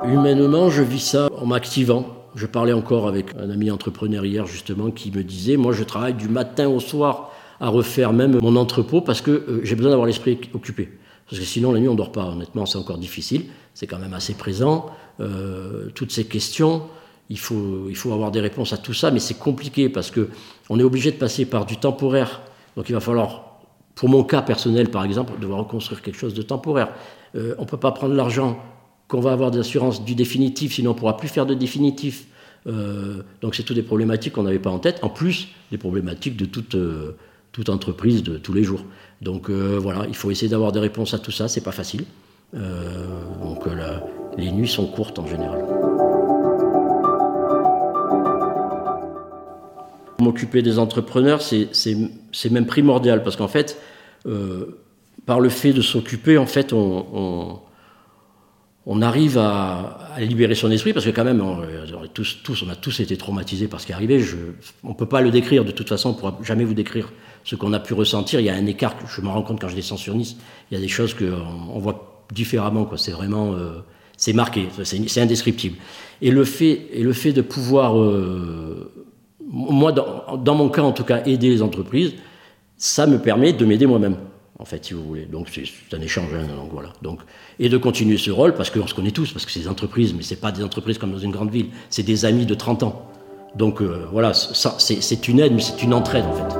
Humainement, 0.05 0.69
je 0.69 0.81
vis 0.81 0.99
ça 0.99 1.29
en 1.39 1.45
m'activant. 1.45 2.05
Je 2.35 2.45
parlais 2.45 2.73
encore 2.73 3.07
avec 3.07 3.33
un 3.39 3.49
ami 3.49 3.71
entrepreneur 3.71 4.25
hier, 4.25 4.45
justement, 4.45 4.91
qui 4.91 5.11
me 5.11 5.23
disait, 5.23 5.55
moi, 5.55 5.71
je 5.71 5.83
travaille 5.83 6.13
du 6.13 6.27
matin 6.27 6.67
au 6.67 6.79
soir 6.79 7.31
à 7.59 7.69
refaire 7.69 8.11
même 8.11 8.39
mon 8.41 8.55
entrepôt 8.55 9.01
parce 9.01 9.21
que 9.21 9.31
euh, 9.31 9.61
j'ai 9.63 9.75
besoin 9.75 9.91
d'avoir 9.91 10.07
l'esprit 10.07 10.39
occupé. 10.53 10.89
Parce 11.29 11.39
que 11.39 11.45
sinon, 11.45 11.71
la 11.71 11.79
nuit, 11.79 11.87
on 11.87 11.95
dort 11.95 12.11
pas. 12.11 12.25
Honnêtement, 12.25 12.65
c'est 12.65 12.77
encore 12.77 12.97
difficile. 12.97 13.45
C'est 13.73 13.87
quand 13.87 13.99
même 13.99 14.13
assez 14.13 14.33
présent. 14.33 14.87
Euh, 15.19 15.89
toutes 15.95 16.11
ces 16.11 16.25
questions, 16.25 16.83
il 17.29 17.39
faut, 17.39 17.87
il 17.87 17.95
faut 17.95 18.11
avoir 18.11 18.31
des 18.31 18.41
réponses 18.41 18.73
à 18.73 18.77
tout 18.77 18.93
ça, 18.93 19.11
mais 19.11 19.19
c'est 19.19 19.37
compliqué 19.37 19.87
parce 19.89 20.11
que 20.11 20.29
on 20.69 20.79
est 20.79 20.83
obligé 20.83 21.11
de 21.11 21.17
passer 21.17 21.45
par 21.45 21.65
du 21.65 21.77
temporaire. 21.77 22.41
Donc 22.75 22.89
il 22.89 22.93
va 22.93 22.99
falloir, 22.99 23.59
pour 23.95 24.09
mon 24.09 24.23
cas 24.23 24.41
personnel 24.41 24.89
par 24.89 25.05
exemple, 25.05 25.33
devoir 25.39 25.59
reconstruire 25.59 26.01
quelque 26.01 26.17
chose 26.17 26.33
de 26.33 26.41
temporaire. 26.41 26.89
Euh, 27.35 27.55
on 27.57 27.61
ne 27.61 27.67
peut 27.67 27.77
pas 27.77 27.91
prendre 27.91 28.13
l'argent 28.13 28.59
qu'on 29.07 29.19
va 29.19 29.31
avoir 29.31 29.51
d'assurance 29.51 30.03
du 30.03 30.15
définitif, 30.15 30.73
sinon 30.73 30.91
on 30.91 30.93
ne 30.93 30.99
pourra 30.99 31.17
plus 31.17 31.27
faire 31.27 31.45
de 31.45 31.53
définitif. 31.53 32.25
Euh, 32.65 33.23
donc 33.41 33.55
c'est 33.55 33.63
toutes 33.63 33.75
des 33.75 33.83
problématiques 33.83 34.33
qu'on 34.33 34.43
n'avait 34.43 34.59
pas 34.59 34.69
en 34.69 34.79
tête, 34.79 34.99
en 35.03 35.09
plus 35.09 35.49
des 35.71 35.77
problématiques 35.77 36.37
de 36.37 36.45
toute, 36.45 36.75
toute 37.51 37.69
entreprise 37.69 38.23
de 38.23 38.37
tous 38.37 38.53
les 38.53 38.63
jours. 38.63 38.83
Donc 39.21 39.49
voilà, 39.49 40.05
il 40.07 40.15
faut 40.15 40.31
essayer 40.31 40.49
d'avoir 40.49 40.71
des 40.71 40.79
réponses 40.79 41.13
à 41.13 41.19
tout 41.19 41.31
ça, 41.31 41.47
c'est 41.47 41.63
pas 41.63 41.71
facile. 41.71 42.05
donc 42.53 43.65
les 44.37 44.51
nuits 44.51 44.67
sont 44.67 44.87
courtes 44.87 45.19
en 45.19 45.27
général. 45.27 45.63
M'occuper 50.19 50.61
des 50.61 50.79
entrepreneurs, 50.79 51.41
c'est 51.41 52.49
même 52.51 52.65
primordial 52.65 53.23
parce 53.23 53.35
qu'en 53.35 53.47
fait, 53.47 53.77
euh, 54.25 54.79
par 55.25 55.39
le 55.39 55.49
fait 55.49 55.73
de 55.73 55.81
s'occuper, 55.81 56.37
en 56.37 56.45
fait, 56.45 56.73
on, 56.73 57.59
arrive 59.01 59.37
à, 59.37 59.99
libérer 60.19 60.55
son 60.55 60.71
esprit 60.71 60.93
parce 60.93 61.05
que 61.05 61.11
quand 61.11 61.23
même, 61.23 61.41
on, 61.41 61.57
tous, 62.13 62.39
tous, 62.43 62.63
on 62.63 62.69
a 62.69 62.75
tous 62.75 62.99
été 62.99 63.17
traumatisés 63.17 63.67
par 63.67 63.79
ce 63.79 63.85
qui 63.85 63.91
est 63.91 63.95
arrivé. 63.95 64.23
On 64.83 64.89
ne 64.89 64.93
peut 64.93 65.05
pas 65.05 65.21
le 65.21 65.31
décrire 65.31 65.65
de 65.65 65.71
toute 65.71 65.89
façon, 65.89 66.09
on 66.09 66.13
ne 66.13 66.17
pourra 66.17 66.37
jamais 66.43 66.65
vous 66.65 66.73
décrire 66.73 67.11
ce 67.43 67.55
qu'on 67.55 67.73
a 67.73 67.79
pu 67.79 67.93
ressentir. 67.93 68.39
Il 68.39 68.45
y 68.45 68.49
a 68.49 68.55
un 68.55 68.65
écart, 68.65 68.95
je 69.07 69.21
me 69.21 69.29
rends 69.29 69.41
compte 69.41 69.61
quand 69.61 69.69
je 69.69 69.75
descends 69.75 69.97
sur 69.97 70.15
Nice, 70.15 70.35
il 70.69 70.75
y 70.75 70.77
a 70.77 70.81
des 70.81 70.89
choses 70.89 71.13
qu'on 71.13 71.25
on 71.73 71.79
voit 71.79 72.25
différemment. 72.31 72.89
C'est 72.97 73.11
vraiment... 73.11 73.53
Euh, 73.53 73.79
c'est 74.15 74.33
marqué, 74.33 74.69
c'est 74.83 75.21
indescriptible. 75.21 75.77
Et 76.21 76.31
le 76.31 76.45
fait, 76.45 76.87
et 76.93 77.01
le 77.01 77.13
fait 77.13 77.33
de 77.33 77.41
pouvoir, 77.41 77.99
euh, 77.99 78.91
moi, 79.49 79.91
dans, 79.91 80.55
mon 80.55 80.69
cas 80.69 80.83
en 80.83 80.91
tout 80.91 81.03
cas, 81.03 81.23
aider 81.25 81.49
les 81.49 81.61
entreprises, 81.61 82.13
ça 82.77 83.07
me 83.07 83.17
permet 83.17 83.53
de 83.53 83.65
m'aider 83.65 83.85
moi-même, 83.85 84.17
en 84.63 84.65
fait, 84.65 84.85
si 84.85 84.93
vous 84.93 85.03
voulez. 85.03 85.25
Donc 85.25 85.49
c'est 85.53 85.93
un 85.93 86.01
échange, 86.01 86.29
hein, 86.33 86.47
donc 86.55 86.71
voilà. 86.71 86.93
Donc, 87.01 87.19
et 87.59 87.67
de 87.67 87.77
continuer 87.77 88.17
ce 88.17 88.31
rôle, 88.31 88.53
parce 88.53 88.69
qu'on 88.69 88.87
se 88.87 88.93
connaît 88.93 89.11
tous, 89.11 89.33
parce 89.33 89.45
que 89.45 89.51
c'est 89.51 89.59
des 89.59 89.67
entreprises, 89.67 90.13
mais 90.13 90.23
c'est 90.23 90.39
pas 90.39 90.53
des 90.53 90.63
entreprises 90.63 90.97
comme 90.97 91.11
dans 91.11 91.19
une 91.19 91.31
grande 91.31 91.51
ville, 91.51 91.67
c'est 91.89 92.03
des 92.03 92.23
amis 92.23 92.45
de 92.45 92.55
30 92.55 92.83
ans. 92.83 93.05
Donc 93.57 93.81
euh, 93.81 94.07
voilà, 94.13 94.31
c'est 94.33 95.27
une 95.27 95.41
aide, 95.41 95.53
mais 95.53 95.61
c'est 95.61 95.83
une 95.83 95.93
entraide 95.93 96.23
en 96.23 96.33
fait. 96.33 96.55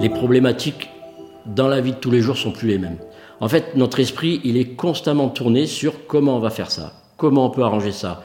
Les 0.00 0.08
problématiques 0.08 0.88
dans 1.44 1.68
la 1.68 1.82
vie 1.82 1.92
de 1.92 1.98
tous 1.98 2.10
les 2.10 2.22
jours 2.22 2.38
sont 2.38 2.52
plus 2.52 2.68
les 2.68 2.78
mêmes. 2.78 2.96
En 3.40 3.48
fait, 3.48 3.76
notre 3.76 4.00
esprit, 4.00 4.40
il 4.44 4.56
est 4.56 4.76
constamment 4.76 5.28
tourné 5.28 5.66
sur 5.66 6.06
comment 6.06 6.38
on 6.38 6.40
va 6.40 6.48
faire 6.48 6.70
ça, 6.70 6.94
comment 7.18 7.44
on 7.44 7.50
peut 7.50 7.64
arranger 7.64 7.92
ça. 7.92 8.24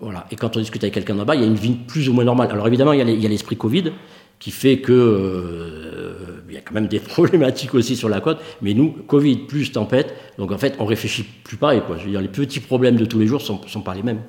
Voilà. 0.00 0.26
Et 0.30 0.36
quand 0.36 0.56
on 0.56 0.60
discute 0.60 0.82
avec 0.84 0.94
quelqu'un 0.94 1.16
là-bas, 1.16 1.34
il 1.34 1.40
y 1.40 1.44
a 1.44 1.46
une 1.46 1.54
vie 1.54 1.74
plus 1.74 2.08
ou 2.08 2.12
moins 2.12 2.24
normale. 2.24 2.50
Alors 2.52 2.66
évidemment, 2.66 2.92
il 2.92 3.20
y 3.20 3.26
a 3.26 3.28
l'esprit 3.28 3.56
Covid 3.56 3.92
qui 4.38 4.52
fait 4.52 4.78
que 4.78 4.92
euh, 4.92 6.42
il 6.48 6.54
y 6.54 6.58
a 6.58 6.60
quand 6.60 6.74
même 6.74 6.86
des 6.86 7.00
problématiques 7.00 7.74
aussi 7.74 7.96
sur 7.96 8.08
la 8.08 8.20
côte. 8.20 8.38
Mais 8.62 8.74
nous, 8.74 8.90
Covid 8.90 9.36
plus 9.48 9.72
tempête, 9.72 10.14
donc 10.38 10.52
en 10.52 10.58
fait, 10.58 10.76
on 10.78 10.84
réfléchit 10.84 11.24
plus 11.24 11.56
pareil. 11.56 11.82
Les 12.06 12.28
petits 12.28 12.60
problèmes 12.60 12.96
de 12.96 13.04
tous 13.04 13.18
les 13.18 13.26
jours 13.26 13.42
sont, 13.42 13.60
sont 13.66 13.82
pas 13.82 13.94
les 13.94 14.02
mêmes. 14.02 14.22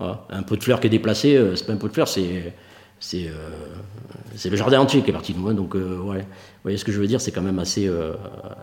Un 0.00 0.42
pot 0.42 0.56
de 0.56 0.62
fleurs 0.62 0.80
qui 0.80 0.88
est 0.88 0.90
déplacé, 0.90 1.40
c'est 1.54 1.66
pas 1.66 1.72
un 1.72 1.76
pot 1.76 1.88
de 1.88 1.92
fleurs, 1.92 2.08
c'est 2.08 2.52
c'est 2.98 4.50
le 4.50 4.56
jardin 4.56 4.80
entier 4.80 5.02
qui 5.02 5.10
est 5.10 5.12
parti 5.12 5.32
de 5.32 5.38
moi. 5.38 5.52
Donc, 5.52 5.74
ouais. 5.74 5.80
Vous 6.20 6.62
voyez 6.62 6.78
ce 6.78 6.84
que 6.84 6.92
je 6.92 7.00
veux 7.00 7.06
dire? 7.06 7.20
C'est 7.20 7.32
quand 7.32 7.42
même 7.42 7.58
assez. 7.58 7.90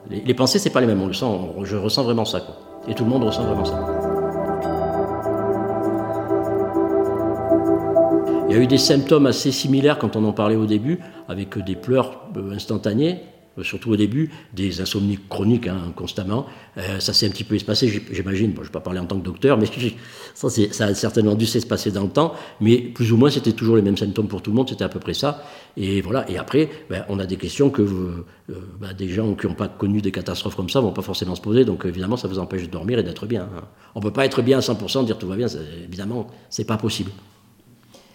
les, 0.09 0.21
les, 0.21 0.33
pensées, 0.33 0.59
c'est 0.59 0.71
pas 0.71 0.81
les 0.81 0.87
mêmes. 0.87 1.01
Je 1.11 1.75
ressens 1.75 2.03
vraiment 2.03 2.25
ça. 2.25 2.45
Et 2.87 2.93
tout 2.93 3.03
le 3.05 3.09
monde 3.09 3.23
ressent 3.23 3.43
vraiment 3.43 3.65
ça. 3.65 4.00
Il 8.51 8.55
y 8.55 8.59
a 8.59 8.63
eu 8.63 8.67
des 8.67 8.77
symptômes 8.77 9.27
assez 9.27 9.49
similaires 9.49 9.97
quand 9.97 10.17
on 10.17 10.25
en 10.25 10.33
parlait 10.33 10.57
au 10.57 10.65
début, 10.65 10.99
avec 11.29 11.57
des 11.59 11.77
pleurs 11.77 12.25
euh, 12.35 12.51
instantanés, 12.51 13.21
euh, 13.57 13.63
surtout 13.63 13.91
au 13.91 13.95
début, 13.95 14.29
des 14.53 14.81
insomnies 14.81 15.17
chroniques 15.29 15.67
hein, 15.67 15.93
constamment. 15.95 16.47
Euh, 16.77 16.99
ça 16.99 17.13
s'est 17.13 17.25
un 17.25 17.29
petit 17.29 17.45
peu 17.45 17.55
espacé, 17.55 17.87
j'imagine. 17.87 18.51
je 18.53 18.59
ne 18.59 18.65
vais 18.65 18.69
pas 18.69 18.81
parler 18.81 18.99
en 18.99 19.05
tant 19.05 19.17
que 19.17 19.23
docteur, 19.23 19.57
mais 19.57 19.67
ça, 20.35 20.49
a 20.83 20.93
certainement 20.93 21.35
dû 21.35 21.45
s'espacer 21.45 21.91
dans 21.91 22.03
le 22.03 22.09
temps. 22.09 22.33
Mais 22.59 22.79
plus 22.79 23.13
ou 23.13 23.15
moins, 23.15 23.29
c'était 23.29 23.53
toujours 23.53 23.77
les 23.77 23.81
mêmes 23.81 23.95
symptômes 23.95 24.27
pour 24.27 24.41
tout 24.41 24.51
le 24.51 24.57
monde, 24.57 24.67
c'était 24.67 24.83
à 24.83 24.89
peu 24.89 24.99
près 24.99 25.13
ça. 25.13 25.45
Et 25.77 26.01
voilà. 26.01 26.29
Et 26.29 26.37
après, 26.37 26.67
ben, 26.89 27.05
on 27.07 27.19
a 27.19 27.25
des 27.25 27.37
questions 27.37 27.69
que 27.69 27.87
ben, 28.81 28.91
des 28.91 29.07
gens 29.07 29.33
qui 29.33 29.47
n'ont 29.47 29.53
pas 29.53 29.69
connu 29.69 30.01
des 30.01 30.11
catastrophes 30.11 30.57
comme 30.57 30.69
ça 30.69 30.81
vont 30.81 30.91
pas 30.91 31.01
forcément 31.01 31.35
se 31.35 31.41
poser. 31.41 31.63
Donc 31.63 31.85
évidemment, 31.85 32.17
ça 32.17 32.27
vous 32.27 32.37
empêche 32.37 32.63
de 32.63 32.67
dormir 32.67 32.99
et 32.99 33.03
d'être 33.03 33.25
bien. 33.27 33.43
Hein. 33.43 33.61
On 33.95 33.99
ne 33.99 34.03
peut 34.03 34.11
pas 34.11 34.25
être 34.25 34.41
bien 34.41 34.57
à 34.57 34.61
100%, 34.61 35.05
dire 35.05 35.17
tout 35.17 35.29
va 35.29 35.37
bien. 35.37 35.47
Évidemment, 35.87 36.27
c'est 36.49 36.65
pas 36.65 36.75
possible 36.75 37.11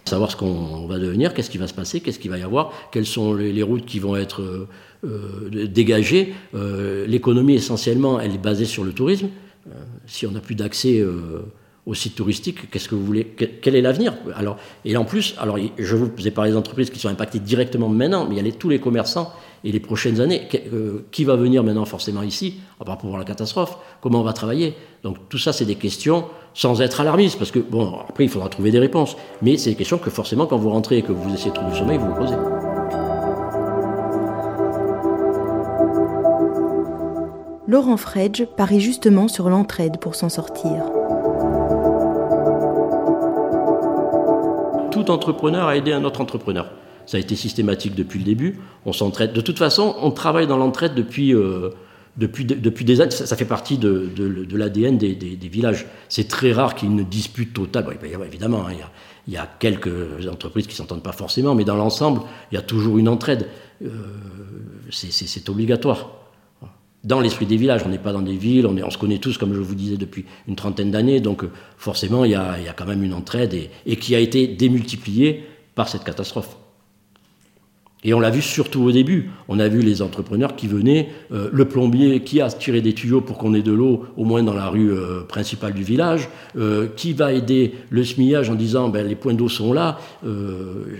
savoir 0.07 0.31
ce 0.31 0.35
qu'on 0.35 0.87
va 0.87 0.97
devenir, 0.97 1.33
qu'est-ce 1.33 1.49
qui 1.49 1.57
va 1.57 1.67
se 1.67 1.73
passer, 1.73 1.99
qu'est-ce 1.99 2.19
qu'il 2.19 2.31
va 2.31 2.37
y 2.37 2.43
avoir, 2.43 2.71
quelles 2.91 3.05
sont 3.05 3.33
les, 3.33 3.63
routes 3.63 3.85
qui 3.85 3.99
vont 3.99 4.15
être 4.15 4.41
euh, 4.41 4.67
euh, 5.05 5.67
dégagées. 5.67 6.33
Euh, 6.55 7.05
l'économie, 7.05 7.55
essentiellement, 7.55 8.19
elle 8.19 8.33
est 8.33 8.39
basée 8.41 8.65
sur 8.65 8.83
le 8.83 8.93
tourisme. 8.93 9.29
si 10.05 10.25
on 10.25 10.31
n'a 10.31 10.39
plus 10.39 10.55
d'accès 10.55 11.05
aux 11.85 11.93
sites 11.93 12.15
touristiques, 12.15 12.69
qu'est-ce 12.71 12.87
que 12.87 12.95
vous 12.95 13.05
voulez 13.05 13.25
Quel 13.61 13.75
est 13.75 13.81
l'avenir? 13.81 14.13
Alors, 14.35 14.57
et 14.85 14.95
en 14.97 15.05
plus, 15.05 15.35
alors, 15.37 15.57
je 15.77 15.95
vous 15.95 16.27
ai 16.27 16.31
parlé 16.31 16.51
des 16.51 16.57
entreprises 16.57 16.89
qui 16.89 16.99
sont 16.99 17.09
impactées 17.09 17.39
directement 17.39 17.89
maintenant, 17.89 18.25
mais 18.27 18.37
il 18.37 18.45
y 18.45 18.49
a 18.49 18.51
tous 18.53 18.69
les 18.69 18.79
commerçants 18.79 19.33
et 19.63 19.71
les 19.71 19.79
prochaines 19.79 20.21
années. 20.21 20.47
qui 21.11 21.23
va 21.23 21.35
venir 21.35 21.63
maintenant 21.63 21.85
forcément 21.85 22.23
ici, 22.23 22.55
à 22.79 22.85
part 22.85 22.97
pour 22.97 23.09
voir 23.09 23.19
la 23.19 23.25
catastrophe 23.25 23.77
Comment 24.01 24.21
on 24.21 24.23
va 24.23 24.33
travailler? 24.33 24.75
Donc 25.03 25.17
tout 25.29 25.37
ça, 25.37 25.53
c'est 25.53 25.65
des 25.65 25.75
questions 25.75 26.25
sans 26.53 26.81
être 26.81 27.01
alarmiste, 27.01 27.37
parce 27.37 27.51
que, 27.51 27.59
bon, 27.59 27.99
après, 28.09 28.23
il 28.23 28.29
faudra 28.29 28.49
trouver 28.49 28.71
des 28.71 28.79
réponses. 28.79 29.15
Mais 29.43 29.57
c'est 29.57 29.69
des 29.69 29.75
questions 29.75 29.99
que 29.99 30.09
forcément, 30.09 30.47
quand 30.47 30.57
vous 30.57 30.71
rentrez 30.71 30.97
et 30.97 31.01
que 31.03 31.11
vous 31.11 31.33
essayez 31.33 31.51
de 31.51 31.55
trouver 31.55 31.71
le 31.71 31.77
sommeil, 31.77 31.97
vous 31.99 32.07
vous 32.07 32.15
posez. 32.15 32.35
Laurent 37.67 37.97
Fredge 37.97 38.45
parie 38.55 38.79
justement 38.79 39.27
sur 39.27 39.49
l'entraide 39.49 39.99
pour 39.99 40.15
s'en 40.15 40.29
sortir. 40.29 40.85
Tout 44.89 45.11
entrepreneur 45.11 45.67
a 45.67 45.75
aidé 45.75 45.91
un 45.91 46.03
autre 46.05 46.21
entrepreneur. 46.21 46.71
Ça 47.07 47.17
a 47.17 47.19
été 47.19 47.35
systématique 47.35 47.95
depuis 47.95 48.19
le 48.19 48.25
début. 48.25 48.59
On 48.85 48.93
s'entraide. 48.93 49.33
De 49.33 49.41
toute 49.41 49.57
façon, 49.57 49.95
on 50.01 50.11
travaille 50.11 50.45
dans 50.45 50.57
l'entraide 50.57 50.93
depuis... 50.93 51.33
Euh, 51.33 51.71
depuis, 52.17 52.45
depuis 52.45 52.83
des 52.83 52.99
années, 52.99 53.11
ça, 53.11 53.35
fait 53.35 53.45
partie 53.45 53.77
de, 53.77 54.09
de, 54.15 54.57
l'ADN 54.57 54.97
des, 54.97 55.13
des, 55.13 55.47
villages. 55.47 55.85
C'est 56.09 56.27
très 56.27 56.51
rare 56.51 56.73
qu'il 56.73 56.89
y 56.89 56.91
ait 56.91 56.95
une 56.95 57.07
dispute 57.07 57.53
totale. 57.53 57.85
évidemment, 58.25 58.65
hein, 58.67 58.73
il, 59.27 59.33
y 59.33 59.37
a, 59.37 59.47
quelques 59.59 60.27
entreprises 60.27 60.65
qui 60.65 60.73
ne 60.73 60.77
s'entendent 60.77 61.03
pas 61.03 61.11
forcément, 61.11 61.53
mais 61.53 61.63
dans 61.63 61.75
l'ensemble, 61.75 62.21
il 62.51 62.55
y 62.55 62.57
a 62.57 62.63
toujours 62.63 62.97
une 62.97 63.07
entraide. 63.07 63.47
Euh, 63.85 63.89
c'est 64.89 65.47
obligatoire. 65.47 66.09
Dans 67.03 67.19
l'esprit 67.19 67.45
des 67.45 67.55
villages, 67.55 67.83
on 67.85 67.89
n'est 67.89 67.99
pas 67.99 68.13
dans 68.13 68.23
des 68.23 68.35
villes, 68.35 68.65
on, 68.65 68.75
est, 68.77 68.83
on, 68.83 68.89
se 68.89 68.97
connaît 68.97 69.19
tous, 69.19 69.37
comme 69.37 69.53
je 69.53 69.59
vous 69.59 69.75
disais, 69.75 69.97
depuis 69.97 70.25
une 70.47 70.55
trentaine 70.55 70.89
d'années, 70.89 71.19
donc 71.19 71.43
forcément, 71.77 72.25
il 72.25 72.31
y, 72.31 72.35
a, 72.35 72.57
il 72.57 72.65
y, 72.65 72.67
a, 72.67 72.73
quand 72.73 72.87
même 72.87 73.03
une 73.03 73.13
entraide 73.13 73.53
et, 73.53 73.69
et 73.85 73.95
qui 73.97 74.15
a 74.15 74.19
été 74.19 74.47
démultipliée 74.47 75.43
par 75.75 75.87
cette 75.87 76.03
catastrophe. 76.03 76.57
Et 78.03 78.13
on 78.13 78.19
l'a 78.19 78.29
vu 78.29 78.43
surtout 78.43 78.83
au 78.83 78.91
début. 78.91 79.31
On 79.47 79.59
a 79.59 79.67
vu 79.67 79.81
les 79.81 80.03
entrepreneurs 80.03 80.55
qui 80.55 80.67
venaient, 80.67 81.09
euh, 81.33 81.49
le 81.51 81.65
plombier 81.65 82.19
qui 82.21 82.41
a 82.41 82.49
tiré 82.49 82.81
des 82.81 82.93
tuyaux 82.93 83.21
pour 83.21 83.39
qu'on 83.39 83.55
ait 83.55 83.63
de 83.63 83.71
l'eau 83.71 84.05
au 84.17 84.23
moins 84.23 84.43
dans 84.43 84.53
la 84.53 84.67
rue 84.69 84.91
euh, 84.91 85.21
principale 85.27 85.73
du 85.73 85.83
village, 85.83 86.29
euh, 86.57 86.87
qui 86.95 87.13
va 87.13 87.33
aider 87.33 87.73
le 87.89 88.03
smillage 88.03 88.51
en 88.51 88.55
disant 88.55 88.89
ben, 88.89 89.07
les 89.07 89.15
points 89.15 89.33
d'eau 89.33 89.49
sont 89.49 89.73
là, 89.73 89.97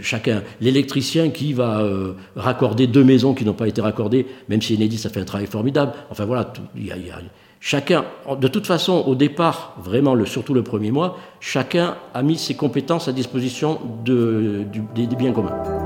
chacun, 0.01 0.41
l'électricien 0.61 1.29
qui 1.29 1.53
va 1.53 1.83
raccorder 2.35 2.87
deux 2.87 3.03
maisons 3.03 3.33
qui 3.33 3.45
n'ont 3.45 3.53
pas 3.53 3.67
été 3.67 3.81
raccordées, 3.81 4.25
même 4.49 4.61
si 4.61 4.75
Enedis 4.75 5.03
a 5.05 5.09
fait 5.09 5.19
un 5.19 5.25
travail 5.25 5.47
formidable. 5.47 5.93
Enfin 6.09 6.25
voilà, 6.25 6.51
il 6.75 6.87
y, 6.87 6.91
a, 6.91 6.95
chacun, 7.59 8.05
de 8.39 8.47
toute 8.47 8.65
façon, 8.65 9.03
au 9.05 9.15
départ, 9.15 9.75
vraiment, 9.83 10.15
surtout 10.25 10.53
le 10.53 10.63
premier 10.63 10.91
mois, 10.91 11.17
chacun 11.39 11.95
a 12.13 12.23
mis 12.23 12.37
ses 12.37 12.55
compétences 12.55 13.07
à 13.07 13.11
disposition 13.11 13.79
de, 14.03 14.65
des 14.95 15.15
biens 15.15 15.33
communs. 15.33 15.76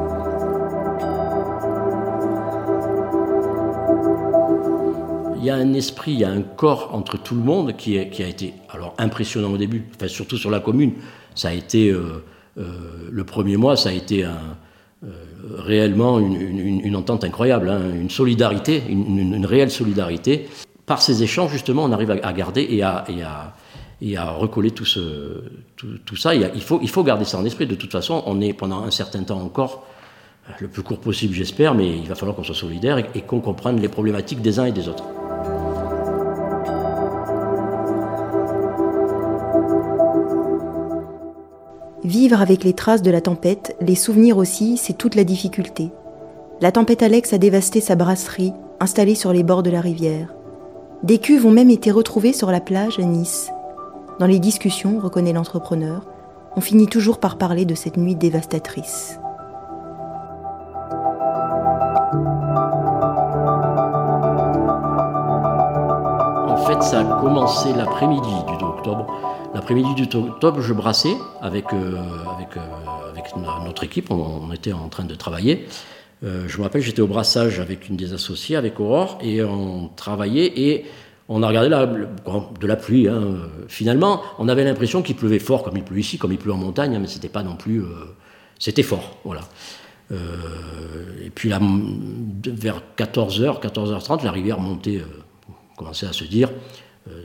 Il 5.41 5.47
y 5.47 5.49
a 5.49 5.55
un 5.55 5.73
esprit, 5.73 6.13
il 6.13 6.19
y 6.19 6.23
a 6.23 6.29
un 6.29 6.43
corps 6.43 6.91
entre 6.93 7.17
tout 7.17 7.33
le 7.33 7.41
monde 7.41 7.75
qui, 7.75 7.97
a 7.97 8.27
été 8.27 8.53
alors 8.69 8.93
impressionnant 8.99 9.51
au 9.51 9.57
début, 9.57 9.85
enfin, 9.95 10.07
surtout 10.07 10.37
sur 10.37 10.51
la 10.51 10.59
commune. 10.59 10.93
Ça 11.33 11.49
a 11.49 11.53
été 11.53 11.89
euh, 11.89 12.23
euh, 12.59 12.63
le 13.11 13.23
premier 13.23 13.57
mois, 13.57 13.75
ça 13.75 13.89
a 13.89 13.91
été 13.91 14.23
euh, 14.23 14.29
réellement 15.57 16.19
une, 16.19 16.95
entente 16.95 17.23
incroyable, 17.23 17.69
hein, 17.69 17.81
une 17.99 18.11
solidarité, 18.11 18.83
une, 18.87 19.45
réelle 19.45 19.71
solidarité. 19.71 20.47
Par 20.85 21.01
ces 21.01 21.23
échanges, 21.23 21.51
justement, 21.51 21.85
on 21.85 21.91
arrive 21.91 22.11
à, 22.11 22.33
garder 22.33 22.67
et 22.69 22.83
à, 22.83 24.31
recoller 24.31 24.71
tout, 24.71 24.85
ça. 24.85 26.35
Il, 26.35 26.61
faut, 26.61 26.79
il 26.83 26.89
faut 26.89 27.03
garder 27.03 27.25
ça 27.25 27.39
en 27.39 27.45
esprit. 27.45 27.65
De 27.65 27.75
toute 27.75 27.91
façon, 27.91 28.21
on 28.27 28.41
est 28.41 28.53
pendant 28.53 28.83
un 28.83 28.91
certain 28.91 29.23
temps 29.23 29.41
encore, 29.41 29.87
le 30.59 30.67
plus 30.67 30.83
court 30.83 30.99
possible, 30.99 31.33
j'espère, 31.33 31.73
mais 31.73 31.97
il 31.97 32.07
va 32.07 32.13
falloir 32.15 32.35
qu'on 32.35 32.43
soit 32.43 32.53
solidaire 32.53 32.97
et 33.15 33.21
qu'on 33.21 33.39
comprenne 33.39 33.79
les 33.79 33.89
problématiques 33.89 34.41
des 34.41 34.59
uns 34.59 34.65
et 34.65 34.71
des 34.71 34.87
autres. 34.87 35.05
Vivre 42.03 42.41
avec 42.41 42.63
les 42.63 42.73
traces 42.73 43.03
de 43.03 43.11
la 43.11 43.21
tempête, 43.21 43.75
les 43.79 43.93
souvenirs 43.93 44.37
aussi, 44.37 44.75
c'est 44.77 44.97
toute 44.97 45.13
la 45.13 45.23
difficulté. 45.23 45.91
La 46.59 46.71
tempête 46.71 47.03
Alex 47.03 47.31
a 47.33 47.37
dévasté 47.37 47.79
sa 47.79 47.95
brasserie, 47.95 48.53
installée 48.79 49.13
sur 49.13 49.31
les 49.31 49.43
bords 49.43 49.61
de 49.61 49.69
la 49.69 49.81
rivière. 49.81 50.33
Des 51.03 51.19
cuves 51.19 51.45
ont 51.45 51.51
même 51.51 51.69
été 51.69 51.91
retrouvées 51.91 52.33
sur 52.33 52.49
la 52.49 52.59
plage 52.59 52.97
à 52.97 53.03
Nice. 53.03 53.51
Dans 54.19 54.25
les 54.25 54.39
discussions, 54.39 54.97
reconnaît 54.97 55.33
l'entrepreneur, 55.33 56.07
on 56.55 56.61
finit 56.61 56.87
toujours 56.87 57.19
par 57.19 57.37
parler 57.37 57.65
de 57.65 57.75
cette 57.75 57.97
nuit 57.97 58.15
dévastatrice. 58.15 59.19
En 66.47 66.57
fait, 66.65 66.81
ça 66.81 67.01
a 67.01 67.21
commencé 67.21 67.73
l'après-midi 67.73 68.33
du 68.47 68.57
2 68.57 68.65
octobre 68.65 69.05
L'après-midi 69.53 69.95
du 69.95 70.17
octobre, 70.17 70.61
je 70.61 70.73
brassais 70.73 71.13
avec, 71.41 71.73
euh, 71.73 71.97
avec, 72.37 72.55
euh, 72.55 73.65
notre 73.65 73.83
équipe, 73.83 74.09
on, 74.09 74.51
était 74.53 74.71
en 74.71 74.87
train 74.87 75.03
de 75.03 75.13
travailler. 75.13 75.67
Euh, 76.23 76.45
je 76.47 76.57
me 76.57 76.63
rappelle, 76.63 76.81
j'étais 76.81 77.01
au 77.01 77.07
brassage 77.07 77.59
avec 77.59 77.89
une 77.89 77.97
des 77.97 78.13
associées, 78.13 78.55
avec 78.55 78.79
Aurore, 78.79 79.17
et 79.21 79.43
on 79.43 79.89
travaillait 79.89 80.53
et 80.55 80.85
on 81.27 81.43
a 81.43 81.49
regardé 81.49 81.69
de 81.69 82.67
la 82.67 82.75
pluie. 82.77 83.09
Hein. 83.09 83.21
Finalement, 83.67 84.21
on 84.39 84.47
avait 84.47 84.63
l'impression 84.63 85.01
qu'il 85.01 85.17
pleuvait 85.17 85.39
fort, 85.39 85.63
comme 85.63 85.75
il 85.75 85.83
pleut 85.83 85.99
ici, 85.99 86.17
comme 86.17 86.31
il 86.31 86.37
pleut 86.37 86.53
en 86.53 86.57
montagne, 86.57 86.95
hein, 86.95 86.99
mais 86.99 87.07
c'était 87.07 87.29
pas 87.29 87.43
non 87.43 87.55
plus. 87.55 87.83
c'était 88.57 88.83
fort, 88.83 89.17
voilà. 89.25 89.41
et 90.11 91.29
puis 91.33 91.49
vers 91.49 92.81
14h, 92.97 93.61
14h30, 93.61 94.23
la 94.23 94.31
rivière 94.31 94.59
montait, 94.59 95.01
commençait 95.75 96.07
à 96.07 96.13
se 96.13 96.23
dire, 96.23 96.49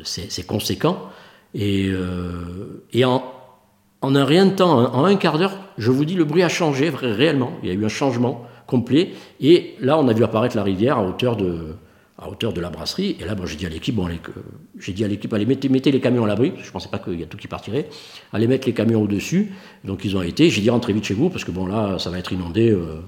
c'est 0.02 0.46
conséquent. 0.46 1.10
Et, 1.56 1.88
euh, 1.88 2.82
en, 3.02 4.14
un 4.14 4.24
rien 4.24 4.46
de 4.46 4.54
temps, 4.54 4.94
en 4.94 5.04
un 5.04 5.16
quart 5.16 5.38
d'heure, 5.38 5.58
je 5.78 5.90
vous 5.90 6.04
dis, 6.04 6.14
le 6.14 6.24
bruit 6.24 6.42
a 6.42 6.48
changé 6.48 6.90
réellement. 6.90 7.52
Il 7.62 7.68
y 7.68 7.72
a 7.72 7.74
eu 7.74 7.84
un 7.84 7.88
changement 7.88 8.46
complet. 8.66 9.12
Et 9.40 9.74
là, 9.80 9.98
on 9.98 10.06
a 10.06 10.12
vu 10.12 10.22
apparaître 10.22 10.54
la 10.54 10.62
rivière 10.62 10.98
à 10.98 11.02
hauteur 11.02 11.36
de, 11.36 11.74
à 12.18 12.28
hauteur 12.28 12.52
de 12.52 12.60
la 12.60 12.68
brasserie. 12.68 13.16
Et 13.18 13.24
là, 13.24 13.34
bon, 13.34 13.46
j'ai 13.46 13.56
dit 13.56 13.64
à 13.64 13.70
l'équipe, 13.70 13.94
bon, 13.94 14.06
j'ai 14.78 14.92
dit 14.92 15.02
à 15.02 15.08
l'équipe, 15.08 15.32
allez, 15.32 15.46
mettez, 15.46 15.90
les 15.90 16.00
camions 16.00 16.24
à 16.24 16.26
l'abri. 16.26 16.52
Je 16.60 16.66
ne 16.66 16.72
pensais 16.72 16.90
pas 16.90 16.98
qu'il 16.98 17.18
y 17.18 17.22
a 17.22 17.26
tout 17.26 17.38
qui 17.38 17.48
partirait. 17.48 17.88
Allez 18.34 18.46
mettre 18.46 18.66
les 18.66 18.74
camions 18.74 19.02
au-dessus. 19.02 19.52
Donc, 19.82 20.04
ils 20.04 20.14
ont 20.14 20.22
été. 20.22 20.50
J'ai 20.50 20.60
dit, 20.60 20.68
rentrez 20.68 20.92
vite 20.92 21.04
chez 21.04 21.14
vous, 21.14 21.30
parce 21.30 21.44
que 21.44 21.52
bon, 21.52 21.66
là, 21.66 21.98
ça 21.98 22.10
va 22.10 22.18
être 22.18 22.32
inondé. 22.32 22.70
Euh. 22.70 23.00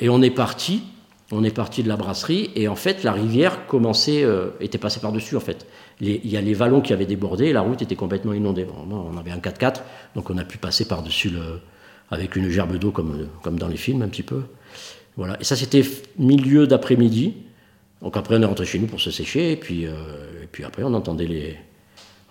Et 0.00 0.08
on 0.08 0.22
est 0.22 0.30
parti. 0.30 0.82
On 1.30 1.44
est 1.44 1.54
parti 1.54 1.82
de 1.82 1.88
la 1.88 1.96
brasserie. 1.96 2.50
Et 2.56 2.68
en 2.68 2.74
fait, 2.74 3.04
la 3.04 3.12
rivière 3.12 3.66
commençait, 3.66 4.24
euh, 4.24 4.48
était 4.60 4.78
passée 4.78 5.00
par-dessus, 5.00 5.36
en 5.36 5.40
fait 5.40 5.66
il 6.00 6.26
y 6.26 6.36
a 6.36 6.40
les 6.40 6.54
vallons 6.54 6.80
qui 6.80 6.92
avaient 6.92 7.06
débordé 7.06 7.52
la 7.52 7.60
route 7.60 7.82
était 7.82 7.96
complètement 7.96 8.32
inondée. 8.32 8.66
on 8.90 9.16
avait 9.16 9.30
un 9.30 9.38
4x4, 9.38 9.82
donc 10.14 10.30
on 10.30 10.38
a 10.38 10.44
pu 10.44 10.58
passer 10.58 10.86
par-dessus 10.86 11.32
avec 12.10 12.36
une 12.36 12.48
gerbe 12.48 12.76
d'eau 12.78 12.90
comme, 12.90 13.28
comme 13.42 13.58
dans 13.58 13.68
les 13.68 13.76
films 13.76 14.02
un 14.02 14.08
petit 14.08 14.22
peu. 14.22 14.42
Voilà. 15.16 15.38
Et 15.40 15.44
ça, 15.44 15.56
c'était 15.56 15.84
milieu 16.18 16.66
d'après-midi. 16.66 17.34
Donc 18.00 18.16
après, 18.16 18.36
on 18.36 18.42
est 18.42 18.46
rentré 18.46 18.64
chez 18.64 18.78
nous 18.78 18.86
pour 18.86 19.00
se 19.00 19.10
sécher. 19.10 19.52
Et 19.52 19.56
puis, 19.56 19.84
et 19.84 20.48
puis 20.50 20.64
après, 20.64 20.82
on 20.82 20.94
entendait 20.94 21.26
les, 21.26 21.56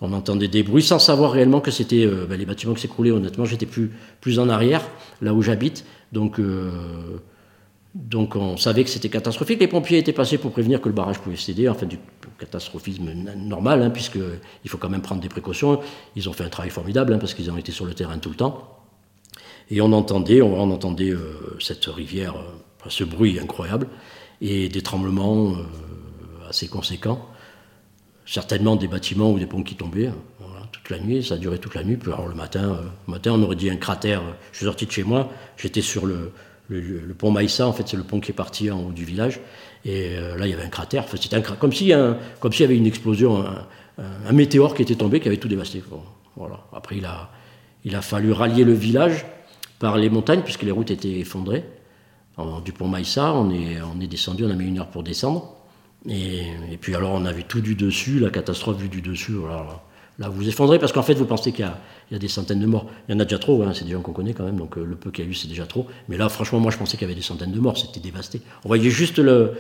on 0.02 0.14
entendait 0.14 0.48
des 0.48 0.64
bruits 0.64 0.84
sans 0.84 1.00
savoir 1.00 1.32
réellement 1.32 1.60
que 1.60 1.72
c'était 1.72 2.06
euh, 2.06 2.26
ben, 2.28 2.38
les 2.40 2.46
bâtiments 2.46 2.74
qui 2.74 2.82
s'écroulaient. 2.82 3.12
Honnêtement, 3.12 3.46
j'étais 3.46 3.66
plus, 3.66 3.92
plus 4.22 4.40
en 4.40 4.50
arrière, 4.50 4.82
là 5.22 5.34
où 5.34 5.42
j'habite. 5.42 5.86
Donc, 6.14 6.40
euh, 6.40 6.72
donc 7.96 8.36
on 8.36 8.58
savait 8.58 8.84
que 8.84 8.90
c'était 8.90 9.10
catastrophique. 9.10 9.60
Les 9.60 9.68
pompiers 9.68 9.98
étaient 9.98 10.14
passés 10.14 10.38
pour 10.38 10.52
prévenir 10.52 10.80
que 10.82 10.90
le 10.90 10.94
barrage 10.94 11.20
pouvait 11.20 11.36
céder. 11.36 11.68
En 11.68 11.74
fait, 11.74 11.88
du 11.88 11.98
catastrophisme 12.38 13.12
normal, 13.36 13.82
hein, 13.82 13.90
puisqu'il 13.90 14.70
faut 14.70 14.78
quand 14.78 14.90
même 14.90 15.02
prendre 15.02 15.22
des 15.22 15.30
précautions. 15.30 15.80
Ils 16.16 16.30
ont 16.30 16.34
fait 16.34 16.44
un 16.44 16.50
travail 16.50 16.70
formidable, 16.70 17.14
hein, 17.14 17.18
parce 17.18 17.34
qu'ils 17.34 17.50
ont 17.50 17.58
été 17.58 17.72
sur 17.72 17.86
le 17.86 17.94
terrain 17.94 18.18
tout 18.20 18.30
le 18.30 18.36
temps. 18.36 18.78
Et 19.72 19.82
on 19.82 19.92
entendait, 19.92 20.42
on, 20.42 20.72
entendait 20.72 21.12
euh, 21.12 21.58
cette 21.60 21.86
rivière, 21.86 22.36
ce 22.88 23.04
bruit 23.04 23.40
incroyable, 23.40 23.88
et 24.42 24.70
des 24.70 24.82
tremblements 24.82 25.54
assez 26.48 26.68
conséquents 26.68 27.28
certainement 28.30 28.76
des 28.76 28.88
bâtiments 28.88 29.32
ou 29.32 29.40
des 29.40 29.48
ponts 29.48 29.64
qui 29.64 29.76
tombaient. 29.76 30.08
Hein. 30.08 30.16
toute 30.72 30.92
la 30.92 31.00
nuit, 31.00 31.24
ça 31.24 31.34
a 31.34 31.38
duré 31.38 31.58
toute 31.58 31.74
la 31.74 31.84
nuit. 31.84 31.98
Puis 31.98 32.12
alors 32.12 32.28
le 32.28 32.36
matin, 32.36 32.74
euh, 32.74 32.84
matin, 33.08 33.32
on 33.34 33.42
aurait 33.42 33.56
dit 33.56 33.72
un 33.72 33.76
cratère. 33.76 34.22
Je 34.52 34.58
suis 34.58 34.66
sorti 34.68 34.86
de 34.86 34.92
chez 34.92 35.04
moi, 35.04 35.30
j'étais 35.58 35.82
sur 35.82 36.06
le, 36.06 36.32
le, 36.70 37.14
pont 37.14 37.32
Maïssa, 37.32 37.68
en 37.68 37.74
fait, 37.74 37.88
c'est 37.88 37.98
le 37.98 38.04
pont 38.04 38.20
qui 38.20 38.32
est 38.32 38.36
parti 38.36 38.70
en 38.70 38.82
haut 38.82 38.92
du 38.92 39.04
village. 39.04 39.40
Et 39.86 40.18
euh, 40.18 40.38
là, 40.38 40.46
il 40.46 40.52
y 40.52 40.54
avait 40.54 40.64
un 40.64 40.70
cratère. 40.70 41.06
comme 41.60 41.74
s'il 41.74 41.88
s'il 42.52 42.62
y 42.62 42.64
avait 42.64 42.78
une 42.78 42.86
explosion, 42.86 43.44
un, 43.98 44.32
météore 44.32 44.76
qui 44.76 44.82
était 44.82 44.96
tombé, 44.96 45.20
qui 45.20 45.28
avait 45.28 45.38
tout 45.38 45.48
dévasté. 45.48 45.84
voilà. 46.36 46.62
Après, 46.74 46.98
il 46.98 47.06
a, 47.96 48.02
fallu 48.02 48.32
rallier 48.32 48.64
le 48.64 48.74
village 48.74 49.26
par 49.80 49.98
les 49.98 50.10
montagnes, 50.10 50.42
puisque 50.42 50.64
les 50.64 50.72
routes 50.72 50.92
étaient 50.92 51.20
effondrées. 51.20 51.66
du 52.64 52.72
pont 52.72 52.88
Maïssa, 52.88 53.34
on 53.34 53.50
est, 53.50 54.08
descendu, 54.08 54.46
on 54.46 54.50
a 54.50 54.56
mis 54.56 54.68
une 54.68 54.80
heure 54.80 54.90
pour 54.90 55.04
descendre. 55.04 55.56
Et, 56.08 56.78
puis 56.80 56.96
alors 56.96 57.12
on 57.12 57.26
a 57.26 57.34
vu 57.34 57.44
tout 57.44 57.60
du 57.60 57.76
dessus, 57.76 58.20
la 58.20 58.30
catastrophe 58.30 58.78
vue 58.78 58.88
du 58.88 59.02
dessus. 59.02 59.36
Là, 60.20 60.28
vous 60.30 60.48
effondrez 60.48 60.78
parce 60.78 60.92
qu'en 60.92 61.02
fait 61.02 61.14
vous 61.14 61.26
pensez 61.26 61.52
qu'il 61.52 61.68
y, 62.12 62.16
a 62.16 62.20
des 62.20 62.28
centaines 62.28 62.60
de 62.60 62.66
morts. 62.66 62.86
Il 63.08 63.14
y 63.14 63.16
en 63.16 63.20
a 63.20 63.24
déjà 63.24 63.40
trop, 63.40 63.64
hein, 63.64 63.72
c'est 63.74 63.86
des 63.86 63.92
gens 63.92 64.02
qu'on 64.02 64.12
connaît 64.12 64.34
quand 64.34 64.44
même, 64.44 64.58
donc 64.58 64.78
euh, 64.78 64.84
le 64.84 64.96
peu 64.96 65.12
qu'il 65.12 65.24
y 65.26 65.28
a 65.28 65.32
eu 65.32 65.34
c'est 65.34 65.48
déjà 65.48 65.66
trop. 65.66 65.88
Mais 66.10 66.18
là 66.18 66.30
franchement 66.30 66.60
moi 66.60 66.72
je 66.72 66.78
pensais 66.78 66.98
qu'il 66.98 67.08
y 67.08 67.12
avait 67.12 67.16
des 67.16 67.26
centaines 67.26 67.52
de 67.52 67.60
morts, 67.60 67.78
c'était 67.78 68.02
dévasté. 68.02 68.42
On 68.66 68.68
voyait 68.68 68.90
juste 68.90 69.18
le, 69.18 69.56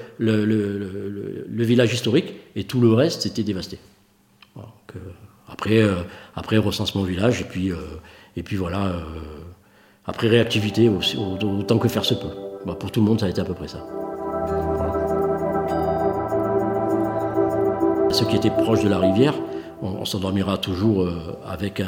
village 1.49 1.93
historique 1.93 2.33
et 2.55 2.65
tout 2.65 2.81
le 2.81 2.93
reste 2.93 3.21
c'était 3.21 3.43
dévasté. 3.43 3.79
après, 5.47 5.81
euh, 5.81 6.03
après 6.35 6.57
recensement 6.57 7.03
village 7.03 7.41
et 7.41 7.45
puis, 7.45 7.71
euh, 7.71 7.77
et 8.35 8.43
puis 8.43 8.57
voilà, 8.57 8.93
après 10.05 10.27
réactivité 10.27 10.89
autant 10.89 11.79
que 11.79 11.87
faire 11.87 12.05
se 12.05 12.13
peut. 12.13 12.29
Bah, 12.65 12.75
pour 12.75 12.91
tout 12.91 12.99
le 12.99 13.05
monde 13.05 13.21
ça 13.21 13.27
a 13.27 13.29
été 13.29 13.39
à 13.39 13.45
peu 13.45 13.53
près 13.53 13.69
ça. 13.69 13.85
Ceux 18.11 18.25
qui 18.25 18.35
étaient 18.35 18.49
proches 18.49 18.83
de 18.83 18.89
la 18.89 18.97
rivière, 18.97 19.35
on, 19.81 20.05
s'endormira 20.05 20.57
toujours 20.57 21.03
euh, 21.03 21.37
avec 21.45 21.79
un, 21.79 21.87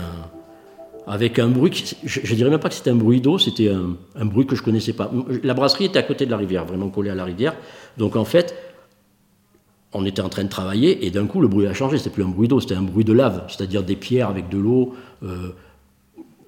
avec 1.08 1.40
un 1.40 1.48
bruit, 1.48 1.96
je, 2.04 2.20
ne 2.20 2.36
dirais 2.36 2.50
même 2.50 2.60
pas 2.60 2.70
que 2.70 2.76
c'était 2.76 2.92
un 2.92 2.96
bruit 2.96 3.22
d'eau, 3.22 3.38
c'était 3.38 3.70
un, 3.70 4.26
bruit 4.26 4.46
que 4.46 4.56
je 4.56 4.64
connaissais 4.64 4.94
pas. 4.94 5.12
La 5.44 5.54
brasserie 5.54 5.86
était 5.86 6.00
à 6.00 6.04
côté 6.04 6.26
de 6.26 6.32
la 6.32 6.38
rivière, 6.38 6.66
vraiment 6.66 6.90
collée 6.90 7.10
à 7.10 7.16
la 7.16 7.26
rivière. 7.26 7.56
Donc 7.98 8.16
en 8.16 8.26
fait, 8.26 8.56
on 9.94 10.06
était 10.06 10.22
en 10.22 10.30
train 10.30 10.44
de 10.44 10.50
travailler 10.50 11.06
et 11.06 11.12
d'un 11.12 11.28
coup 11.28 11.42
le 11.42 11.48
bruit 11.48 11.68
a 11.68 11.74
changé. 11.74 11.98
C'était 11.98 12.12
plus 12.12 12.24
un 12.24 12.30
bruit 12.30 12.48
d'eau, 12.48 12.60
c'était 12.60 12.76
un 12.76 12.84
bruit 12.84 13.04
de 13.04 13.14
lave, 13.14 13.44
c'est-à-dire 13.48 13.84
des 13.84 13.96
pierres 13.96 14.30
avec 14.30 14.50
de 14.50 14.58
l'eau. 14.58 14.96
Euh, 15.24 15.50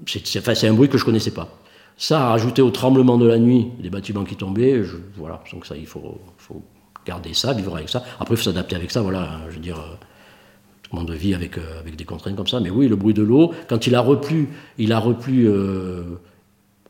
c'est 0.06 0.68
un 0.68 0.74
bruit 0.74 0.90
que 0.90 0.98
je 0.98 1.06
connaissais 1.06 1.32
pas. 1.32 1.50
Ça 1.98 2.28
rajouté 2.28 2.62
au 2.62 2.72
tremblement 2.72 3.18
de 3.18 3.28
la 3.28 3.38
nuit, 3.38 3.68
des 3.80 3.90
bâtiments 3.90 4.24
qui 4.24 4.36
tombaient. 4.36 4.84
Je, 4.84 4.98
voilà, 5.16 5.44
donc 5.52 5.66
ça, 5.66 5.76
il 5.76 5.86
faut, 5.86 6.20
garder 7.06 7.34
ça, 7.34 7.54
vivre 7.54 7.76
avec 7.76 7.90
ça. 7.90 8.04
Après, 8.20 8.34
il 8.34 8.38
faut 8.38 8.44
s'adapter 8.44 8.76
avec 8.76 8.92
ça, 8.92 9.02
voilà. 9.02 9.42
Je 9.50 9.60
veux 9.60 9.74
euh, 9.74 9.96
monde 10.94 11.12
vit 11.12 11.34
avec, 11.34 11.58
euh, 11.58 11.80
avec 11.80 11.96
des 11.96 12.06
contraintes 12.06 12.36
comme 12.36 12.48
ça. 12.48 12.60
Mais 12.60 12.70
oui, 12.70 12.88
le 12.88 12.96
bruit 12.96 13.14
de 13.14 13.24
l'eau, 13.24 13.52
quand 13.68 13.88
il 13.88 13.96
a 13.96 14.02
replu, 14.02 14.50
il 14.78 14.92
a 14.94 15.00
replu. 15.00 15.48
Euh, 15.48 16.04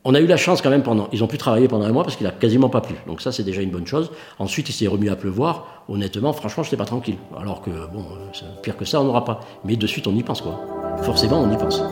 on 0.04 0.14
a 0.14 0.20
eu 0.20 0.26
la 0.26 0.36
chance 0.36 0.60
quand 0.60 0.70
même 0.70 0.82
pendant. 0.82 1.08
Ils 1.12 1.24
ont 1.24 1.26
pu 1.26 1.38
travailler 1.38 1.66
pendant 1.66 1.86
un 1.86 1.92
mois 1.92 2.04
parce 2.04 2.16
qu'il 2.16 2.26
a 2.26 2.30
quasiment 2.30 2.68
pas 2.68 2.82
plu. 2.82 2.94
Donc 3.06 3.22
ça, 3.22 3.32
c'est 3.32 3.42
déjà 3.42 3.62
une 3.62 3.70
bonne 3.70 3.86
chose. 3.86 4.10
Ensuite, 4.38 4.68
il 4.68 4.72
s'est 4.72 4.86
remis 4.86 5.08
à 5.08 5.16
pleuvoir. 5.16 5.84
Honnêtement, 5.88 6.32
franchement, 6.32 6.62
je 6.62 6.68
n'étais 6.68 6.76
pas 6.76 6.84
tranquille. 6.84 7.16
Alors 7.40 7.62
que, 7.62 7.70
bon, 7.70 8.04
pire 8.62 8.76
que 8.76 8.84
ça, 8.84 9.00
on 9.00 9.04
n'aura 9.04 9.24
pas. 9.24 9.40
Mais 9.64 9.76
de 9.76 9.86
suite, 9.86 10.06
on 10.06 10.14
y 10.14 10.22
pense, 10.22 10.42
quoi. 10.42 10.60
Forcément, 11.02 11.40
on 11.40 11.50
y 11.50 11.56
pense. 11.56 11.82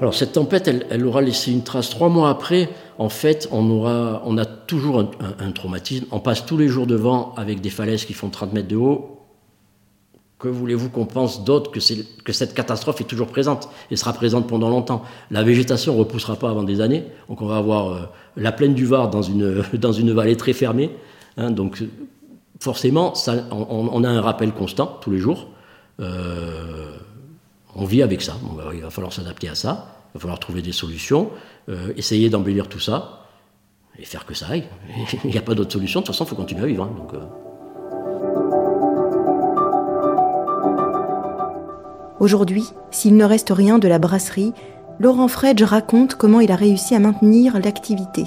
Alors 0.00 0.14
cette 0.14 0.32
tempête, 0.32 0.68
elle, 0.90 1.06
aura 1.06 1.22
laissé 1.22 1.50
une 1.50 1.64
trace 1.64 1.90
trois 1.90 2.08
mois 2.08 2.30
après. 2.30 2.68
En 2.98 3.08
fait, 3.08 3.48
on, 3.52 3.70
aura, 3.70 4.22
on 4.26 4.36
a 4.38 4.44
toujours 4.44 5.08
un, 5.38 5.52
traumatisme. 5.52 6.06
On 6.10 6.18
passe 6.18 6.44
tous 6.44 6.56
les 6.56 6.66
jours 6.66 6.86
devant 6.86 7.32
avec 7.36 7.60
des 7.60 7.70
falaises 7.70 8.04
qui 8.04 8.12
font 8.12 8.28
30 8.28 8.52
mètres 8.52 8.68
de 8.68 8.76
haut. 8.76 9.14
Que 10.40 10.48
voulez-vous 10.48 10.90
qu'on 10.90 11.06
pense 11.06 11.44
d'autre 11.44 11.70
que, 11.70 11.80
cette 11.80 12.54
catastrophe 12.54 13.00
est 13.00 13.04
toujours 13.04 13.28
présente 13.28 13.68
et 13.90 13.96
sera 13.96 14.12
présente 14.12 14.48
pendant 14.48 14.68
longtemps? 14.68 15.02
La 15.30 15.44
végétation 15.44 15.94
ne 15.94 15.98
repoussera 15.98 16.36
pas 16.36 16.50
avant 16.50 16.64
des 16.64 16.80
années. 16.80 17.04
Donc 17.28 17.40
on 17.40 17.46
va 17.46 17.56
avoir 17.56 17.88
euh, 17.88 18.00
la 18.36 18.50
plaine 18.50 18.74
du 18.74 18.84
Var 18.84 19.10
dans 19.10 19.22
une, 19.22 19.62
dans 19.74 19.92
une 19.92 20.12
vallée 20.12 20.36
très 20.36 20.52
fermée. 20.52 20.90
Hein. 21.36 21.52
donc 21.52 21.84
forcément, 22.60 23.14
on, 23.52 24.02
a 24.02 24.08
un 24.08 24.20
rappel 24.20 24.52
constant 24.52 24.98
tous 25.00 25.12
les 25.12 25.18
jours. 25.18 25.46
Euh, 26.00 26.96
on 27.76 27.84
vit 27.84 28.02
avec 28.02 28.22
ça. 28.22 28.36
Bah, 28.56 28.70
il 28.74 28.80
va 28.80 28.90
falloir 28.90 29.12
s'adapter 29.12 29.48
à 29.48 29.54
ça, 29.54 29.97
il 30.14 30.18
va 30.18 30.20
falloir 30.20 30.38
trouver 30.38 30.62
des 30.62 30.72
solutions, 30.72 31.30
euh, 31.68 31.92
essayer 31.96 32.30
d'embellir 32.30 32.68
tout 32.68 32.80
ça 32.80 33.26
et 33.98 34.04
faire 34.04 34.24
que 34.24 34.34
ça 34.34 34.46
aille. 34.48 34.68
il 35.24 35.30
n'y 35.30 35.38
a 35.38 35.42
pas 35.42 35.54
d'autre 35.54 35.72
solution, 35.72 36.00
de 36.00 36.06
toute 36.06 36.14
façon, 36.14 36.24
il 36.24 36.28
faut 36.28 36.36
continuer 36.36 36.62
à 36.62 36.66
vivre. 36.66 36.84
Hein, 36.84 36.94
donc, 36.96 37.14
euh. 37.14 37.26
Aujourd'hui, 42.20 42.64
s'il 42.90 43.16
ne 43.16 43.24
reste 43.24 43.50
rien 43.50 43.78
de 43.78 43.86
la 43.86 43.98
brasserie, 43.98 44.52
Laurent 44.98 45.28
Fredge 45.28 45.62
raconte 45.62 46.16
comment 46.16 46.40
il 46.40 46.50
a 46.50 46.56
réussi 46.56 46.94
à 46.94 46.98
maintenir 46.98 47.60
l'activité. 47.60 48.24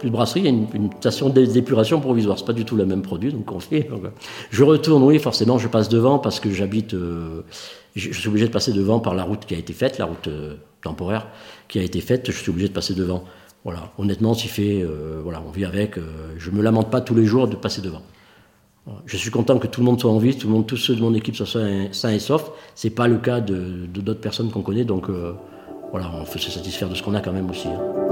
Plus 0.00 0.08
de 0.08 0.12
brasserie, 0.12 0.40
il 0.40 0.46
y 0.46 0.48
a 0.48 0.50
une, 0.50 0.90
station 0.98 1.28
d'épuration 1.28 2.00
provisoire. 2.00 2.38
C'est 2.38 2.46
pas 2.46 2.52
du 2.52 2.64
tout 2.64 2.74
le 2.74 2.86
même 2.86 3.02
produit, 3.02 3.32
donc 3.32 3.52
on 3.52 3.60
fait. 3.60 3.88
Euh, 3.92 4.08
je 4.50 4.64
retourne, 4.64 5.02
oui, 5.04 5.18
forcément, 5.18 5.58
je 5.58 5.68
passe 5.68 5.88
devant 5.88 6.18
parce 6.18 6.40
que 6.40 6.50
j'habite. 6.50 6.94
Euh, 6.94 7.42
je, 7.94 8.12
suis 8.12 8.28
obligé 8.28 8.46
de 8.46 8.52
passer 8.52 8.72
devant 8.72 8.98
par 8.98 9.14
la 9.14 9.22
route 9.22 9.46
qui 9.46 9.54
a 9.54 9.58
été 9.58 9.72
faite, 9.72 9.98
la 9.98 10.06
route 10.06 10.26
euh, 10.26 10.56
temporaire 10.82 11.28
qui 11.68 11.78
a 11.78 11.82
été 11.82 12.00
faite. 12.00 12.30
Je 12.30 12.36
suis 12.36 12.50
obligé 12.50 12.68
de 12.68 12.72
passer 12.72 12.94
devant. 12.94 13.24
Voilà. 13.62 13.92
Honnêtement, 13.98 14.34
s'il 14.34 14.50
fait, 14.50 14.84
voilà, 15.22 15.42
on 15.46 15.50
vit 15.50 15.66
avec. 15.66 15.96
je 16.38 16.50
me 16.50 16.62
lamente 16.62 16.90
pas 16.90 17.02
tous 17.02 17.14
les 17.14 17.26
jours 17.26 17.46
de 17.46 17.56
passer 17.56 17.82
devant. 17.82 18.00
Je 19.04 19.18
suis 19.18 19.30
content 19.30 19.58
que 19.58 19.66
tout 19.66 19.82
le 19.82 19.84
monde 19.84 20.00
soit 20.00 20.10
en 20.10 20.18
vie, 20.18 20.34
tout 20.34 20.46
le 20.46 20.54
monde, 20.54 20.66
tous 20.66 20.78
ceux 20.78 20.96
de 20.96 21.02
mon 21.02 21.12
équipe 21.12 21.36
soient 21.36 21.46
sains 21.92 22.10
et 22.10 22.18
saufs. 22.18 22.50
C'est 22.74 22.88
pas 22.88 23.06
le 23.06 23.18
cas 23.18 23.40
de 23.40 23.84
d'autres 23.86 24.20
personnes 24.20 24.50
qu'on 24.50 24.62
connaît, 24.62 24.84
donc 24.84 25.08
voilà, 25.90 26.10
on 26.14 26.24
fait 26.24 26.38
se 26.38 26.50
satisfaire 26.50 26.88
de 26.88 26.94
ce 26.94 27.02
qu'on 27.02 27.14
a 27.14 27.20
quand 27.20 27.32
même 27.32 27.50
aussi. 27.50 27.68
Hein. 27.68 28.09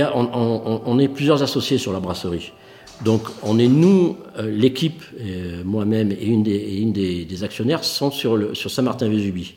On, 0.00 0.98
est 0.98 1.08
plusieurs 1.08 1.42
associés 1.42 1.78
sur 1.78 1.92
la 1.92 2.00
brasserie. 2.00 2.52
Donc 3.04 3.22
on 3.42 3.58
est 3.58 3.68
nous, 3.68 4.16
euh, 4.38 4.50
l'équipe, 4.50 5.02
euh, 5.20 5.62
moi-même 5.64 6.12
et 6.12 6.24
une, 6.24 6.42
des, 6.42 7.44
actionnaires 7.44 7.84
sont 7.84 8.10
sur, 8.10 8.38
Saint-Martin-Vésubie. 8.54 9.54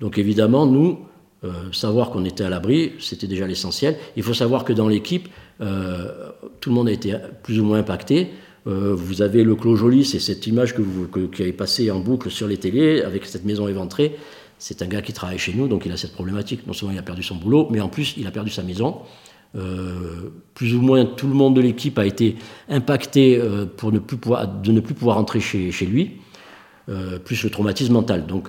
Donc 0.00 0.18
évidemment, 0.18 0.66
nous, 0.66 1.00
euh, 1.44 1.50
savoir 1.72 2.10
qu'on 2.10 2.24
était 2.24 2.44
à 2.44 2.50
l'abri, 2.50 2.92
c'était 2.98 3.26
déjà 3.26 3.46
l'essentiel. 3.46 3.96
Il 4.16 4.22
faut 4.22 4.34
savoir 4.34 4.64
que 4.64 4.72
dans 4.72 4.88
l'équipe, 4.88 5.28
tout 5.58 6.70
le 6.70 6.74
monde 6.74 6.88
a 6.88 6.92
été 6.92 7.14
plus 7.42 7.60
ou 7.60 7.64
moins 7.64 7.78
impacté. 7.78 8.28
vous 8.66 9.22
avez 9.22 9.42
le 9.42 9.54
Clos 9.54 9.76
Joly, 9.76 10.04
c'est 10.04 10.18
cette 10.18 10.46
image 10.46 10.74
que 10.74 10.82
vous, 10.82 11.08
qui 11.28 11.42
est 11.42 11.52
passée 11.52 11.90
en 11.90 12.00
boucle 12.00 12.30
sur 12.30 12.46
les 12.46 12.58
télés 12.58 13.02
avec 13.02 13.24
cette 13.24 13.44
maison 13.44 13.68
éventrée. 13.68 14.16
C'est 14.58 14.80
un 14.82 14.86
gars 14.86 15.02
qui 15.02 15.12
travaille 15.12 15.38
chez 15.38 15.52
nous, 15.52 15.68
donc 15.68 15.84
il 15.86 15.92
a 15.92 15.96
cette 15.96 16.12
problématique. 16.12 16.66
Non 16.66 16.72
seulement 16.72 16.94
il 16.94 16.98
a 16.98 17.02
perdu 17.02 17.22
son 17.22 17.36
boulot, 17.36 17.68
mais 17.70 17.80
en 17.80 17.88
plus 17.88 18.14
il 18.16 18.26
a 18.26 18.30
perdu 18.30 18.50
sa 18.50 18.62
maison. 18.62 18.96
Euh, 19.56 20.30
plus 20.54 20.74
ou 20.74 20.82
moins 20.82 21.04
tout 21.04 21.28
le 21.28 21.34
monde 21.34 21.56
de 21.56 21.60
l'équipe 21.60 21.98
a 21.98 22.04
été 22.04 22.36
impacté 22.68 23.38
euh, 23.38 23.64
pour 23.64 23.90
ne 23.90 23.98
plus 23.98 24.16
pouvoir, 24.16 24.46
de 24.48 24.72
ne 24.72 24.80
plus 24.80 24.94
pouvoir 24.94 25.16
rentrer 25.16 25.40
chez, 25.40 25.86
lui, 25.86 26.12
euh, 26.88 27.18
plus 27.18 27.42
le 27.42 27.50
traumatisme 27.50 27.92
mental. 27.92 28.26
Donc, 28.26 28.48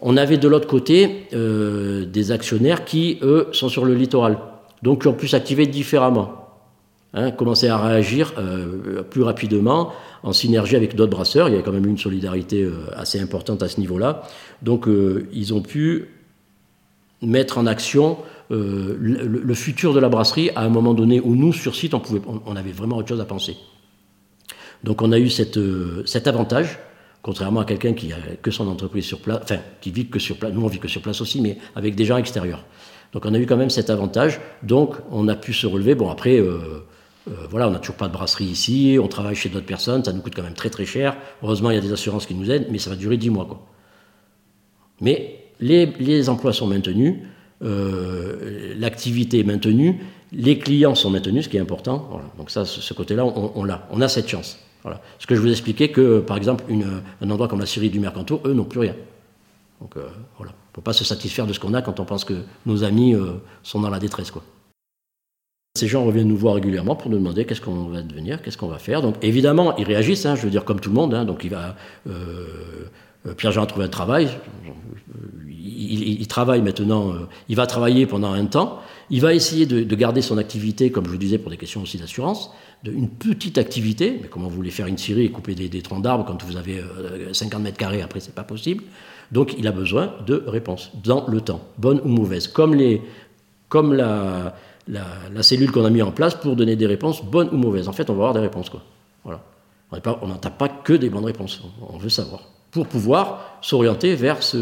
on 0.00 0.16
avait 0.16 0.38
de 0.38 0.48
l'autre 0.48 0.66
côté 0.66 1.28
des 1.32 2.32
actionnaires 2.32 2.84
qui, 2.84 3.18
eux, 3.22 3.46
sont 3.52 3.68
sur 3.68 3.84
le 3.84 3.94
littoral, 3.94 4.36
donc 4.82 5.02
qui 5.02 5.08
ont 5.08 5.12
pu 5.12 5.28
s'activer 5.28 5.66
différemment, 5.66 6.48
hein, 7.14 7.30
commencer 7.30 7.68
à 7.68 7.78
réagir 7.78 8.34
plus 9.10 9.22
rapidement, 9.22 9.92
en 10.24 10.32
synergie 10.32 10.74
avec 10.74 10.96
d'autres 10.96 11.12
brasseurs. 11.12 11.48
Il 11.48 11.54
y 11.54 11.58
a 11.58 11.62
quand 11.62 11.70
même 11.70 11.86
une 11.86 11.98
solidarité 11.98 12.68
assez 12.96 13.20
importante 13.20 13.62
à 13.62 13.68
ce 13.68 13.78
niveau-là. 13.78 14.22
Donc, 14.60 14.88
ils 15.32 15.54
ont 15.54 15.62
pu 15.62 16.08
mettre 17.22 17.58
en 17.58 17.66
action 17.66 18.18
euh, 18.50 18.96
le, 18.98 19.54
futur 19.54 19.94
de 19.94 20.00
la 20.00 20.08
brasserie 20.08 20.50
à 20.54 20.62
un 20.62 20.68
moment 20.68 20.94
donné 20.94 21.20
où 21.20 21.34
nous, 21.36 21.52
sur 21.52 21.74
site, 21.74 21.94
on, 21.94 22.56
avait 22.56 22.72
vraiment 22.72 22.96
autre 22.96 23.08
chose 23.08 23.20
à 23.20 23.24
penser. 23.24 23.56
Donc 24.84 25.02
on 25.02 25.12
a 25.12 25.18
eu 25.18 25.30
cette, 25.30 25.58
euh, 25.58 26.02
cet 26.06 26.26
avantage 26.26 26.78
Contrairement 27.22 27.60
à 27.60 27.64
quelqu'un 27.64 27.92
qui 27.92 28.12
a 28.12 28.16
que 28.42 28.50
son 28.50 28.66
entreprise 28.66 29.04
sur 29.04 29.20
place, 29.20 29.38
enfin, 29.44 29.58
qui 29.80 29.92
vit 29.92 30.08
que 30.08 30.18
sur 30.18 30.36
place, 30.38 30.52
nous 30.52 30.62
on 30.64 30.66
vit 30.66 30.80
que 30.80 30.88
sur 30.88 31.00
place 31.00 31.20
aussi, 31.20 31.40
mais 31.40 31.56
avec 31.76 31.94
des 31.94 32.04
gens 32.04 32.16
extérieurs. 32.16 32.64
Donc 33.12 33.26
on 33.26 33.32
a 33.32 33.38
eu 33.38 33.46
quand 33.46 33.56
même 33.56 33.70
cet 33.70 33.90
avantage, 33.90 34.40
donc 34.64 34.96
on 35.12 35.28
a 35.28 35.36
pu 35.36 35.52
se 35.52 35.68
relever. 35.68 35.94
Bon, 35.94 36.10
après, 36.10 36.40
euh, 36.40 36.84
voilà, 37.48 37.68
on 37.68 37.70
n'a 37.70 37.78
toujours 37.78 37.94
pas 37.94 38.08
de 38.08 38.12
brasserie 38.12 38.46
ici, 38.46 38.98
on 39.00 39.06
travaille 39.06 39.36
chez 39.36 39.48
d'autres 39.48 39.66
personnes, 39.66 40.02
ça 40.02 40.12
nous 40.12 40.20
coûte 40.20 40.34
quand 40.34 40.42
même 40.42 40.54
très 40.54 40.70
très 40.70 40.84
cher. 40.84 41.16
Heureusement, 41.44 41.70
il 41.70 41.74
y 41.74 41.78
a 41.78 41.80
des 41.80 41.92
assurances 41.92 42.26
qui 42.26 42.34
nous 42.34 42.50
aident, 42.50 42.66
mais 42.70 42.78
ça 42.78 42.90
va 42.90 42.96
durer 42.96 43.16
10 43.16 43.30
mois. 43.30 43.46
Quoi. 43.46 43.64
Mais 45.00 45.44
les, 45.60 46.28
emplois 46.28 46.52
sont 46.52 46.66
maintenus, 46.66 47.18
euh, 47.62 48.74
l'activité 48.76 49.40
est 49.40 49.44
maintenue, 49.44 50.00
les 50.32 50.58
clients 50.58 50.94
sont 50.94 51.10
maintenus, 51.10 51.44
ce 51.44 51.48
qui 51.48 51.56
est 51.56 51.60
important. 51.60 52.20
Donc 52.38 52.50
ça, 52.50 52.64
ce, 52.64 52.94
côté-là, 52.94 53.24
on, 53.24 53.52
on, 53.54 53.68
on 53.90 54.00
a 54.00 54.08
cette 54.08 54.28
chance. 54.28 54.58
Voilà. 54.82 55.00
Ce 55.18 55.26
que 55.26 55.34
je 55.34 55.40
vous 55.40 55.50
expliquais 55.50 55.90
que, 55.90 56.20
par 56.20 56.36
exemple, 56.36 56.64
un 57.20 57.30
endroit 57.30 57.48
comme 57.48 57.60
la 57.60 57.66
Syrie 57.66 57.90
du 57.90 58.00
Mercantour, 58.00 58.40
eux 58.44 58.52
n'ont 58.52 58.64
plus 58.64 58.80
rien. 58.80 58.94
Donc 59.80 59.96
euh, 59.96 60.08
voilà, 60.38 60.52
on 60.52 60.70
ne 60.70 60.74
peut 60.74 60.82
pas 60.82 60.92
se 60.92 61.04
satisfaire 61.04 61.46
de 61.46 61.52
ce 61.52 61.60
qu'on 61.60 61.74
a 61.74 61.82
quand 61.82 61.98
on 61.98 62.04
pense 62.04 62.24
que 62.24 62.34
nos 62.66 62.84
amis 62.84 63.14
euh, 63.14 63.32
sont 63.62 63.80
dans 63.80 63.90
la 63.90 63.98
détresse. 63.98 64.30
Quoi. 64.30 64.42
Ces 65.76 65.88
gens 65.88 66.04
reviennent 66.04 66.28
nous 66.28 66.36
voir 66.36 66.54
régulièrement 66.54 66.94
pour 66.94 67.10
nous 67.10 67.18
demander 67.18 67.44
qu'est-ce 67.44 67.60
qu'on 67.60 67.86
va 67.86 68.02
devenir, 68.02 68.42
qu'est-ce 68.42 68.56
qu'on 68.56 68.68
va 68.68 68.78
faire. 68.78 69.02
Donc 69.02 69.16
évidemment, 69.22 69.76
ils 69.76 69.84
réagissent, 69.84 70.24
hein, 70.24 70.36
je 70.36 70.42
veux 70.42 70.50
dire 70.50 70.64
comme 70.64 70.78
tout 70.78 70.90
le 70.90 70.94
monde. 70.94 71.14
Hein. 71.14 71.24
donc 71.24 71.42
il 71.42 71.50
va, 71.50 71.74
Pierre-Jean 73.36 73.62
a 73.62 73.66
trouvé 73.66 73.84
un 73.84 73.88
travail, 73.88 74.28
il, 75.48 76.26
travaille 76.26 76.60
maintenant, 76.60 77.12
il 77.48 77.56
va 77.56 77.66
travailler 77.66 78.06
pendant 78.06 78.32
un 78.32 78.46
temps, 78.46 78.80
il 79.10 79.20
va 79.20 79.32
essayer 79.32 79.66
de, 79.66 79.84
de, 79.84 79.94
garder 79.94 80.22
son 80.22 80.38
activité, 80.38 80.90
comme 80.90 81.04
je 81.04 81.10
vous 81.10 81.18
disais, 81.18 81.38
pour 81.38 81.50
des 81.50 81.56
questions 81.56 81.82
aussi 81.82 81.98
d'assurance, 81.98 82.50
une 82.90 83.08
petite 83.08 83.58
activité, 83.58 84.18
mais 84.20 84.28
comment 84.28 84.48
vous 84.48 84.56
voulez 84.56 84.70
faire 84.70 84.86
une 84.86 84.98
scierie 84.98 85.24
et 85.24 85.30
couper 85.30 85.54
des, 85.54 85.82
troncs 85.82 86.02
d'arbres 86.02 86.24
quand 86.24 86.42
vous 86.42 86.56
avez 86.56 86.82
50 87.32 87.54
euh, 87.54 87.62
mètres 87.62 87.76
carrés, 87.76 88.02
après 88.02 88.20
c'est 88.20 88.34
pas 88.34 88.42
possible. 88.42 88.84
Donc 89.30 89.54
il 89.58 89.66
a 89.66 89.72
besoin 89.72 90.14
de 90.26 90.42
réponses 90.46 90.90
dans 91.02 91.26
le 91.28 91.40
temps, 91.40 91.60
bonnes 91.78 92.00
ou 92.04 92.08
mauvaises, 92.08 92.48
comme, 92.48 92.74
la, 93.94 94.54
cellule 95.42 95.70
qu'on 95.70 95.84
a 95.84 95.90
mis 95.90 96.02
en 96.02 96.10
place 96.10 96.34
pour 96.34 96.56
donner 96.56 96.76
des 96.76 96.86
réponses 96.86 97.24
bonnes 97.24 97.48
ou 97.52 97.56
mauvaises. 97.56 97.88
En 97.88 97.92
fait, 97.92 98.10
on 98.10 98.14
va 98.14 98.18
avoir 98.18 98.34
des 98.34 98.40
réponses. 98.40 98.68
Quoi. 98.68 98.82
Voilà. 99.24 99.42
On 100.22 100.26
n'entend 100.26 100.50
pas 100.50 100.68
que 100.68 100.94
des 100.94 101.10
bonnes 101.10 101.24
réponses, 101.24 101.62
on 101.88 101.98
veut 101.98 102.08
savoir 102.08 102.42
pour 102.72 102.86
pouvoir 102.86 103.58
s'orienter 103.60 104.14
vers, 104.16 104.42
ce, 104.42 104.56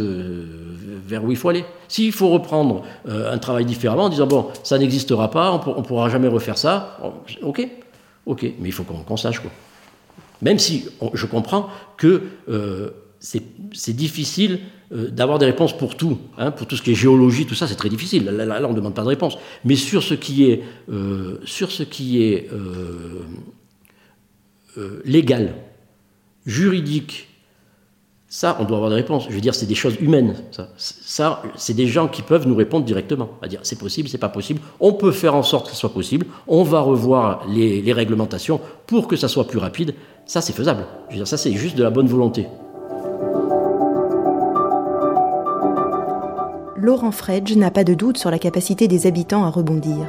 vers 1.06 1.24
où 1.24 1.30
il 1.30 1.36
faut 1.36 1.48
aller. 1.48 1.64
S'il 1.88 2.12
faut 2.12 2.28
reprendre 2.28 2.82
euh, 3.08 3.32
un 3.32 3.38
travail 3.38 3.64
différemment 3.64 4.04
en 4.04 4.08
disant 4.08 4.26
bon, 4.26 4.48
ça 4.64 4.78
n'existera 4.78 5.30
pas, 5.30 5.52
on 5.52 5.78
ne 5.78 5.84
pourra 5.86 6.10
jamais 6.10 6.28
refaire 6.28 6.58
ça, 6.58 6.98
ok, 7.40 7.66
Ok, 8.26 8.42
mais 8.60 8.68
il 8.68 8.72
faut 8.72 8.84
qu'on 8.84 9.16
sache 9.16 9.40
quoi. 9.40 9.50
Même 10.42 10.58
si 10.58 10.88
je 11.14 11.26
comprends 11.26 11.70
que 11.96 12.22
euh, 12.48 12.90
c'est 13.18 13.96
difficile 13.96 14.60
euh, 14.92 15.08
d'avoir 15.08 15.38
des 15.38 15.46
réponses 15.46 15.76
pour 15.76 15.96
tout, 15.96 16.18
hein, 16.36 16.50
pour 16.50 16.66
tout 16.66 16.76
ce 16.76 16.82
qui 16.82 16.90
est 16.92 16.94
géologie, 16.94 17.46
tout 17.46 17.54
ça, 17.54 17.66
c'est 17.66 17.76
très 17.76 17.88
difficile. 17.88 18.24
Là, 18.26 18.60
on 18.64 18.70
ne 18.70 18.76
demande 18.76 18.94
pas 18.94 19.02
de 19.02 19.08
réponse. 19.08 19.38
Mais 19.64 19.76
sur 19.76 20.02
ce 20.02 20.14
qui 20.14 20.44
est, 20.44 20.62
sur 21.44 21.70
ce 21.70 21.82
qui 21.82 22.22
est 22.22 22.48
légal, 25.04 25.54
juridique, 26.46 27.29
ça, 28.32 28.56
on 28.60 28.64
doit 28.64 28.76
avoir 28.76 28.90
des 28.90 28.96
réponses. 28.96 29.26
Je 29.28 29.34
veux 29.34 29.40
dire, 29.40 29.56
c'est 29.56 29.66
des 29.66 29.74
choses 29.74 29.96
humaines. 30.00 30.36
Ça, 30.76 31.42
c'est 31.56 31.74
des 31.74 31.88
gens 31.88 32.06
qui 32.06 32.22
peuvent 32.22 32.46
nous 32.46 32.54
répondre 32.54 32.84
directement. 32.84 33.30
À 33.42 33.48
dire, 33.48 33.58
c'est 33.64 33.76
possible, 33.76 34.08
c'est 34.08 34.18
pas 34.18 34.28
possible. 34.28 34.60
On 34.78 34.92
peut 34.92 35.10
faire 35.10 35.34
en 35.34 35.42
sorte 35.42 35.66
que 35.66 35.72
ce 35.72 35.76
soit 35.76 35.92
possible. 35.92 36.26
On 36.46 36.62
va 36.62 36.80
revoir 36.80 37.44
les, 37.48 37.92
réglementations 37.92 38.60
pour 38.86 39.08
que 39.08 39.16
ça 39.16 39.26
soit 39.26 39.48
plus 39.48 39.58
rapide. 39.58 39.96
Ça, 40.26 40.40
c'est 40.40 40.52
faisable. 40.52 40.84
Je 41.08 41.14
veux 41.14 41.18
dire, 41.18 41.26
ça, 41.26 41.36
c'est 41.36 41.52
juste 41.52 41.74
de 41.74 41.82
la 41.82 41.90
bonne 41.90 42.06
volonté. 42.06 42.46
Laurent 46.76 47.10
Fredge 47.10 47.56
n'a 47.56 47.72
pas 47.72 47.82
de 47.82 47.94
doute 47.94 48.16
sur 48.16 48.30
la 48.30 48.38
capacité 48.38 48.86
des 48.86 49.08
habitants 49.08 49.44
à 49.44 49.50
rebondir. 49.50 50.06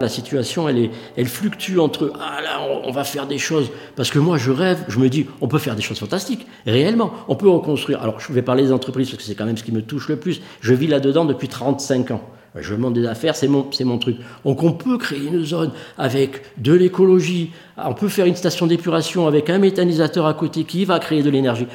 La 0.00 0.08
situation, 0.08 0.66
elle, 0.66 0.78
est, 0.78 0.90
elle 1.14 1.26
fluctue 1.26 1.78
entre 1.78 2.10
ah 2.18 2.40
là, 2.40 2.62
on, 2.84 2.90
va 2.90 3.04
faire 3.04 3.26
des 3.26 3.36
choses. 3.36 3.70
Parce 3.96 4.10
que 4.10 4.18
moi, 4.18 4.38
je 4.38 4.50
rêve, 4.50 4.82
je 4.88 4.98
me 4.98 5.10
dis, 5.10 5.26
on 5.42 5.46
peut 5.46 5.58
faire 5.58 5.76
des 5.76 5.82
choses 5.82 5.98
fantastiques. 5.98 6.46
Réellement, 6.64 7.12
on 7.28 7.36
peut 7.36 7.50
reconstruire. 7.50 8.00
Alors, 8.00 8.18
je 8.18 8.32
vais 8.32 8.40
parler 8.40 8.62
des 8.62 8.72
entreprises 8.72 9.10
parce 9.10 9.22
que 9.22 9.28
c'est 9.28 9.34
quand 9.34 9.44
même 9.44 9.58
ce 9.58 9.62
qui 9.62 9.72
me 9.72 9.82
touche 9.82 10.08
le 10.08 10.16
plus. 10.16 10.40
Je 10.62 10.72
vis 10.72 10.86
là-dedans 10.86 11.26
depuis 11.26 11.48
35 11.48 12.12
ans. 12.12 12.22
Je 12.54 12.74
monte 12.74 12.94
des 12.94 13.06
affaires, 13.06 13.36
c'est 13.36 13.46
mon, 13.46 13.70
c'est 13.72 13.84
mon 13.84 13.98
truc. 13.98 14.16
Donc, 14.46 14.62
on 14.62 14.72
peut 14.72 14.96
créer 14.96 15.26
une 15.26 15.44
zone 15.44 15.70
avec 15.98 16.44
de 16.56 16.72
l'écologie. 16.72 17.50
On 17.76 17.92
peut 17.92 18.08
faire 18.08 18.24
une 18.24 18.36
station 18.36 18.66
d'épuration 18.66 19.26
avec 19.26 19.50
un 19.50 19.58
méthanisateur 19.58 20.24
à 20.24 20.32
côté 20.32 20.64
qui 20.64 20.86
va 20.86 20.98
créer 20.98 21.22
de 21.22 21.28
l'énergie. 21.28 21.66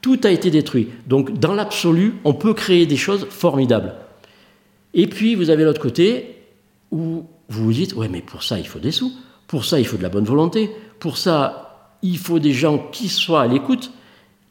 Tout 0.00 0.20
a 0.24 0.30
été 0.30 0.50
détruit. 0.50 0.88
Donc, 1.06 1.38
dans 1.38 1.52
l'absolu, 1.52 2.14
on 2.24 2.32
peut 2.32 2.54
créer 2.54 2.86
des 2.86 2.96
choses 2.96 3.26
formidables. 3.28 3.92
Et 4.94 5.06
puis, 5.06 5.34
vous 5.34 5.50
avez 5.50 5.64
l'autre 5.64 5.82
côté 5.82 6.36
où 6.90 7.24
vous 7.48 7.64
vous 7.64 7.72
dites, 7.72 7.94
ouais, 7.94 8.08
mais 8.08 8.22
pour 8.22 8.42
ça, 8.42 8.58
il 8.58 8.66
faut 8.66 8.78
des 8.78 8.90
sous. 8.90 9.12
Pour 9.46 9.64
ça, 9.64 9.78
il 9.78 9.86
faut 9.86 9.96
de 9.96 10.02
la 10.02 10.08
bonne 10.08 10.24
volonté. 10.24 10.70
Pour 10.98 11.18
ça, 11.18 11.98
il 12.02 12.18
faut 12.18 12.38
des 12.38 12.52
gens 12.52 12.78
qui 12.92 13.08
soient 13.08 13.42
à 13.42 13.46
l'écoute. 13.46 13.90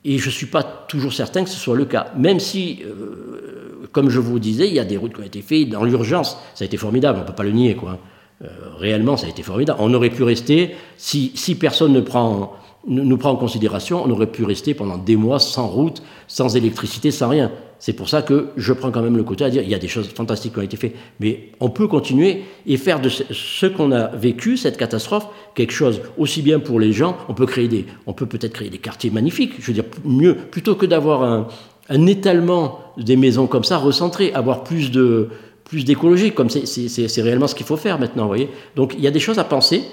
Et 0.06 0.17
je 0.17 0.25
ne 0.27 0.32
suis 0.32 0.45
pas 0.47 0.63
toujours 0.63 1.13
certain 1.13 1.43
que 1.43 1.49
ce 1.49 1.58
soit 1.58 1.75
le 1.75 1.86
cas. 1.86 2.12
Même 2.17 2.39
si, 2.39 2.84
euh, 2.86 3.88
comme 3.91 4.10
je 4.10 4.19
vous 4.19 4.39
disais, 4.39 4.67
il 4.67 4.73
y 4.73 4.79
a 4.79 4.86
des 4.86 4.97
routes 4.97 5.13
qui 5.13 5.21
ont 5.21 5.25
été 5.25 5.41
faites 5.41 5.69
dans 5.69 5.84
l'urgence. 5.84 6.38
Ça 6.56 6.63
a 6.63 6.65
été 6.65 6.77
formidable, 6.77 7.19
on 7.19 7.21
ne 7.21 7.27
peut 7.27 7.34
pas 7.34 7.43
le 7.43 7.51
nier. 7.51 7.75
Quoi. 7.75 7.99
Euh, 8.43 8.47
réellement, 8.77 9.17
ça 9.17 9.27
a 9.27 9.29
été 9.29 9.43
formidable. 9.43 9.79
On 9.82 9.93
aurait 9.93 10.10
pu 10.10 10.23
rester, 10.23 10.75
si, 10.97 11.32
si 11.36 11.56
personne 11.56 11.93
ne 11.93 12.01
prend, 12.01 12.53
nous 12.85 13.17
prend 13.17 13.31
en 13.31 13.35
considération, 13.35 14.03
on 14.05 14.09
aurait 14.09 14.31
pu 14.31 14.43
rester 14.43 14.73
pendant 14.73 14.97
des 14.97 15.15
mois 15.15 15.39
sans 15.39 15.67
route, 15.67 16.03
sans 16.27 16.55
électricité, 16.55 17.11
sans 17.11 17.29
rien. 17.29 17.51
C'est 17.79 17.93
pour 17.93 18.09
ça 18.09 18.21
que 18.21 18.49
je 18.55 18.71
prends 18.71 18.91
quand 18.91 19.01
même 19.01 19.17
le 19.17 19.23
côté 19.23 19.43
à 19.43 19.49
dire 19.49 19.61
il 19.61 19.69
y 19.69 19.75
a 19.75 19.79
des 19.79 19.87
choses 19.87 20.07
fantastiques 20.07 20.53
qui 20.53 20.59
ont 20.59 20.63
été 20.63 20.77
faites, 20.77 20.95
mais 21.19 21.49
on 21.59 21.69
peut 21.69 21.87
continuer 21.87 22.43
et 22.65 22.77
faire 22.77 23.01
de 23.01 23.09
ce 23.09 23.65
qu'on 23.65 23.91
a 23.91 24.07
vécu, 24.07 24.57
cette 24.57 24.77
catastrophe, 24.77 25.27
quelque 25.55 25.73
chose 25.73 26.01
aussi 26.17 26.41
bien 26.41 26.59
pour 26.59 26.79
les 26.79 26.93
gens. 26.93 27.17
On 27.29 27.33
peut 27.33 27.45
créer 27.45 27.67
des, 27.67 27.85
on 28.05 28.13
peut 28.13 28.25
peut-être 28.25 28.53
créer 28.53 28.69
des 28.69 28.77
quartiers 28.77 29.11
magnifiques. 29.11 29.53
Je 29.59 29.67
veux 29.67 29.73
dire 29.73 29.85
mieux 30.05 30.35
plutôt 30.35 30.75
que 30.75 30.85
d'avoir 30.85 31.23
un, 31.23 31.47
un 31.89 32.05
étalement 32.05 32.79
des 32.97 33.15
maisons 33.15 33.47
comme 33.47 33.63
ça 33.63 33.77
recentrées, 33.77 34.31
avoir 34.33 34.63
plus 34.63 34.91
de 34.91 35.29
plus 35.65 35.85
d'écologie, 35.85 36.31
comme 36.31 36.49
c'est 36.49 37.21
réellement 37.21 37.47
ce 37.47 37.55
qu'il 37.55 37.65
faut 37.65 37.77
faire 37.77 37.97
maintenant, 37.97 38.23
vous 38.23 38.29
voyez. 38.29 38.49
Donc 38.75 38.93
il 38.97 39.03
y 39.03 39.07
a 39.07 39.11
des 39.11 39.19
choses 39.19 39.39
à 39.39 39.43
penser 39.43 39.83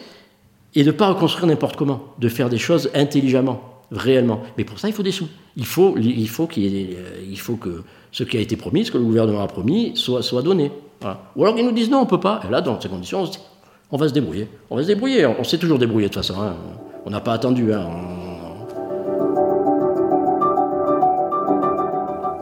et 0.75 0.83
de 0.83 0.87
ne 0.87 0.93
pas 0.93 1.09
reconstruire 1.09 1.47
n'importe 1.47 1.77
comment, 1.77 2.15
de 2.19 2.29
faire 2.29 2.49
des 2.49 2.59
choses 2.59 2.91
intelligemment 2.95 3.61
réellement. 3.91 4.43
Mais 4.57 4.65
pour 4.65 4.79
ça, 4.79 4.89
il 4.89 4.95
faut 4.95 5.03
des 5.03 5.13
sous. 5.13 5.29
Il 5.57 5.67
faut, 5.67 5.97
il 5.99 6.23
euh, 6.23 7.37
faut 7.37 7.57
que 7.57 7.83
ce 8.13 8.25
qui 8.25 8.37
a 8.37 8.41
été 8.41 8.57
promis, 8.57 8.85
ce 8.85 8.93
que 8.93 8.99
le 8.99 9.05
gouvernement 9.05 9.43
a 9.43 9.49
promis, 9.49 9.93
soit, 9.97 10.23
soit 10.23 10.43
donné. 10.43 10.71
Ou 11.37 11.45
alors 11.45 11.59
ils 11.59 11.65
nous 11.65 11.73
disent 11.73 11.91
non, 11.91 11.99
on 11.99 12.05
ne 12.05 12.09
peut 12.09 12.21
pas. 12.21 12.41
Et 12.47 12.51
là, 12.51 12.61
dans 12.61 12.81
ces 12.81 12.89
conditions, 12.89 13.25
on, 13.91 13.97
va 13.97 14.09
se 14.09 14.13
débrouiller. 14.13 14.49
On 14.69 14.77
va 14.77 14.83
se 14.83 14.87
débrouiller. 14.87 15.27
On, 15.27 15.45
s'est 15.45 15.59
toujours 15.59 15.79
débrouillé 15.79 16.09
de 16.09 16.13
toute 16.13 16.25
façon. 16.25 16.41
Hein. 16.41 16.57
On 17.07 17.11
n'a 17.11 17.21
pas 17.21 17.33
attendu. 17.33 17.73
Hein. 17.73 17.87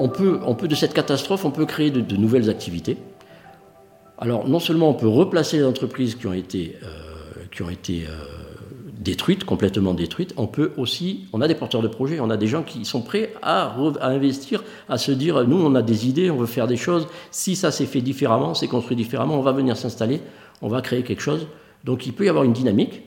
On, 0.00 0.08
peut, 0.08 0.40
on 0.44 0.54
peut, 0.54 0.68
de 0.68 0.74
cette 0.74 0.92
catastrophe, 0.92 1.44
on 1.44 1.50
peut 1.50 1.66
créer 1.66 1.90
de, 1.90 2.16
nouvelles 2.16 2.50
activités. 2.50 2.98
Alors, 4.18 4.48
non 4.48 4.58
seulement 4.58 4.90
on 4.90 4.94
peut 4.94 5.08
replacer 5.08 5.58
les 5.58 5.64
entreprises 5.64 6.16
qui 6.16 6.26
ont 6.26 6.32
été, 6.32 6.76
euh, 6.82 7.07
ont 7.62 7.70
été 7.70 8.04
euh, 8.06 8.12
détruite, 8.98 9.44
complètement 9.44 9.94
détruite, 9.94 10.34
on 10.36 10.46
peut 10.46 10.72
aussi, 10.76 11.26
on 11.32 11.40
a 11.40 11.48
des 11.48 11.54
porteurs 11.54 11.82
de 11.82 11.88
projets, 11.88 12.20
on 12.20 12.30
a 12.30 12.36
des 12.36 12.46
gens 12.46 12.62
qui 12.62 12.84
sont 12.84 13.02
prêts 13.02 13.32
à, 13.42 13.76
investir, 14.00 14.64
à 14.88 14.98
se 14.98 15.12
dire, 15.12 15.46
nous 15.46 15.56
on 15.56 15.74
a 15.74 15.82
des 15.82 16.08
idées, 16.08 16.30
on 16.30 16.36
veut 16.36 16.46
faire 16.46 16.66
des 16.66 16.76
choses, 16.76 17.06
si 17.30 17.56
ça 17.56 17.70
s'est 17.70 17.86
fait 17.86 18.00
différemment, 18.00 18.54
c'est 18.54 18.68
construit 18.68 18.96
différemment, 18.96 19.38
on 19.38 19.42
va 19.42 19.52
venir 19.52 19.76
s'installer, 19.76 20.20
on 20.62 20.68
va 20.68 20.82
créer 20.82 21.02
quelque 21.02 21.22
chose. 21.22 21.46
Donc 21.84 22.06
il 22.06 22.12
peut 22.12 22.24
y 22.24 22.28
avoir 22.28 22.44
une 22.44 22.52
dynamique, 22.52 23.02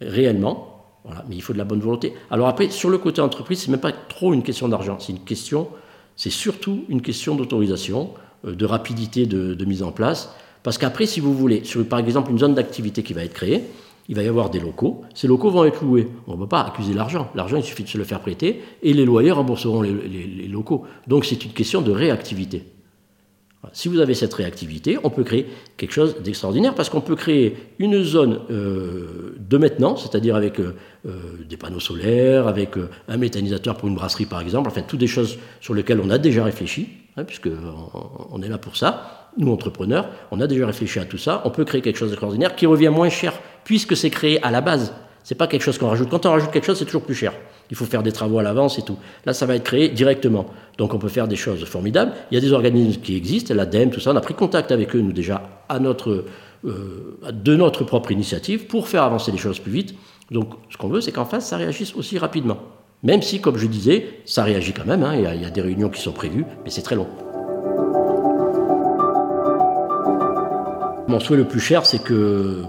réellement, 0.00 0.86
voilà, 1.04 1.24
mais 1.28 1.34
il 1.34 1.42
faut 1.42 1.52
de 1.52 1.58
la 1.58 1.64
bonne 1.64 1.80
volonté. 1.80 2.14
Alors 2.30 2.48
après, 2.48 2.70
sur 2.70 2.88
le 2.88 2.98
côté 2.98 3.20
entreprise, 3.20 3.60
c'est 3.60 3.70
même 3.70 3.80
pas 3.80 3.92
trop 3.92 4.32
une 4.32 4.42
question 4.42 4.68
d'argent, 4.68 4.98
c'est 5.00 5.12
une 5.12 5.24
question, 5.24 5.68
c'est 6.16 6.30
surtout 6.30 6.84
une 6.88 7.02
question 7.02 7.34
d'autorisation, 7.34 8.10
euh, 8.46 8.54
de 8.54 8.64
rapidité 8.64 9.26
de 9.26 9.64
mise 9.64 9.82
en 9.82 9.90
place, 9.90 10.32
parce 10.62 10.78
qu'après, 10.78 11.06
si 11.06 11.20
vous 11.20 11.34
voulez, 11.34 11.62
par 11.88 11.98
exemple 11.98 12.30
une 12.30 12.38
zone 12.38 12.54
d'activité 12.54 13.02
qui 13.02 13.12
va 13.12 13.24
être 13.24 13.34
créée, 13.34 13.64
il 14.08 14.16
va 14.16 14.22
y 14.22 14.28
avoir 14.28 14.50
des 14.50 14.60
locaux. 14.60 15.02
Ces 15.14 15.28
locaux 15.28 15.50
vont 15.50 15.64
être 15.64 15.84
loués. 15.84 16.08
On 16.26 16.32
ne 16.32 16.38
peut 16.38 16.48
pas 16.48 16.62
accuser 16.62 16.92
l'argent. 16.92 17.30
L'argent, 17.34 17.56
il 17.56 17.62
suffit 17.62 17.84
de 17.84 17.88
se 17.88 17.98
le 17.98 18.04
faire 18.04 18.20
prêter 18.20 18.62
et 18.82 18.92
les 18.92 19.04
loyers 19.04 19.30
rembourseront 19.30 19.82
les, 19.82 20.48
locaux. 20.48 20.84
Donc 21.06 21.24
c'est 21.24 21.44
une 21.44 21.52
question 21.52 21.82
de 21.82 21.92
réactivité. 21.92 22.64
Si 23.72 23.86
vous 23.88 24.00
avez 24.00 24.14
cette 24.14 24.34
réactivité, 24.34 24.98
on 25.04 25.10
peut 25.10 25.22
créer 25.22 25.46
quelque 25.76 25.92
chose 25.92 26.16
d'extraordinaire 26.20 26.74
parce 26.74 26.90
qu'on 26.90 27.00
peut 27.00 27.14
créer 27.14 27.56
une 27.78 28.02
zone 28.02 28.40
euh, 28.50 29.36
de 29.38 29.56
maintenance, 29.56 30.02
c'est-à-dire 30.02 30.34
avec 30.34 30.58
euh, 30.58 30.74
euh, 31.06 31.12
des 31.48 31.56
panneaux 31.56 31.78
solaires, 31.78 32.48
avec 32.48 32.70
un 33.06 33.16
méthanisateur 33.16 33.76
pour 33.76 33.88
une 33.88 33.94
brasserie 33.94 34.26
par 34.26 34.40
exemple, 34.40 34.68
enfin 34.68 34.82
toutes 34.82 34.98
des 34.98 35.06
choses 35.06 35.38
sur 35.60 35.74
lesquelles 35.74 36.00
on 36.00 36.10
a 36.10 36.18
déjà 36.18 36.42
réfléchi, 36.42 36.88
hein, 37.16 37.24
puisqu'on 37.24 37.50
on 38.30 38.42
est 38.42 38.48
là 38.48 38.58
pour 38.58 38.76
ça. 38.76 39.30
Nous, 39.38 39.50
entrepreneurs, 39.50 40.08
on 40.30 40.40
a 40.40 40.46
déjà 40.46 40.66
réfléchi 40.66 40.98
à 40.98 41.04
tout 41.04 41.18
ça. 41.18 41.42
On 41.44 41.50
peut 41.50 41.64
créer 41.64 41.80
quelque 41.80 41.96
chose 41.96 42.10
d'extraordinaire 42.10 42.54
qui 42.54 42.66
revient 42.66 42.88
moins 42.88 43.08
cher 43.08 43.32
puisque 43.64 43.96
c'est 43.96 44.10
créé 44.10 44.42
à 44.42 44.50
la 44.50 44.60
base. 44.60 44.92
C'est 45.24 45.36
pas 45.36 45.46
quelque 45.46 45.62
chose 45.62 45.78
qu'on 45.78 45.88
rajoute. 45.88 46.10
Quand 46.10 46.26
on 46.26 46.32
rajoute 46.32 46.50
quelque 46.50 46.66
chose, 46.66 46.78
c'est 46.78 46.84
toujours 46.84 47.04
plus 47.04 47.14
cher. 47.14 47.32
Il 47.70 47.76
faut 47.76 47.84
faire 47.84 48.02
des 48.02 48.12
travaux 48.12 48.38
à 48.38 48.42
l'avance 48.42 48.78
et 48.78 48.82
tout. 48.82 48.98
Là, 49.24 49.32
ça 49.32 49.46
va 49.46 49.54
être 49.54 49.62
créé 49.62 49.88
directement. 49.88 50.46
Donc 50.78 50.94
on 50.94 50.98
peut 50.98 51.08
faire 51.08 51.28
des 51.28 51.36
choses 51.36 51.64
formidables. 51.64 52.12
Il 52.30 52.34
y 52.34 52.38
a 52.38 52.40
des 52.40 52.52
organismes 52.52 53.00
qui 53.00 53.16
existent, 53.16 53.54
l'ADEME, 53.54 53.90
tout 53.90 54.00
ça. 54.00 54.12
On 54.12 54.16
a 54.16 54.20
pris 54.20 54.34
contact 54.34 54.72
avec 54.72 54.94
eux, 54.96 55.00
nous 55.00 55.12
déjà, 55.12 55.42
euh, 55.70 56.22
de 56.64 57.56
notre 57.56 57.84
propre 57.84 58.10
initiative, 58.10 58.66
pour 58.66 58.88
faire 58.88 59.04
avancer 59.04 59.30
les 59.30 59.38
choses 59.38 59.60
plus 59.60 59.72
vite. 59.72 59.94
Donc 60.30 60.54
ce 60.70 60.76
qu'on 60.76 60.88
veut, 60.88 61.00
c'est 61.00 61.12
qu'en 61.12 61.24
face, 61.24 61.48
ça 61.48 61.56
réagisse 61.56 61.94
aussi 61.94 62.18
rapidement. 62.18 62.58
Même 63.02 63.22
si, 63.22 63.40
comme 63.40 63.56
je 63.56 63.66
disais, 63.66 64.20
ça 64.24 64.44
réagit 64.44 64.72
quand 64.72 64.86
même. 64.86 65.02
Hein. 65.02 65.16
il, 65.16 65.42
y 65.42 65.44
a, 65.44 65.50
des 65.50 65.60
réunions 65.60 65.90
qui 65.90 66.00
sont 66.00 66.12
prévues, 66.12 66.44
mais 66.64 66.70
c'est 66.70 66.82
très 66.82 66.96
long. 66.96 67.08
Mon 71.08 71.18
souhait 71.20 71.36
le 71.36 71.46
plus 71.46 71.60
cher, 71.60 71.84
c'est 71.84 71.98
que, 71.98 72.62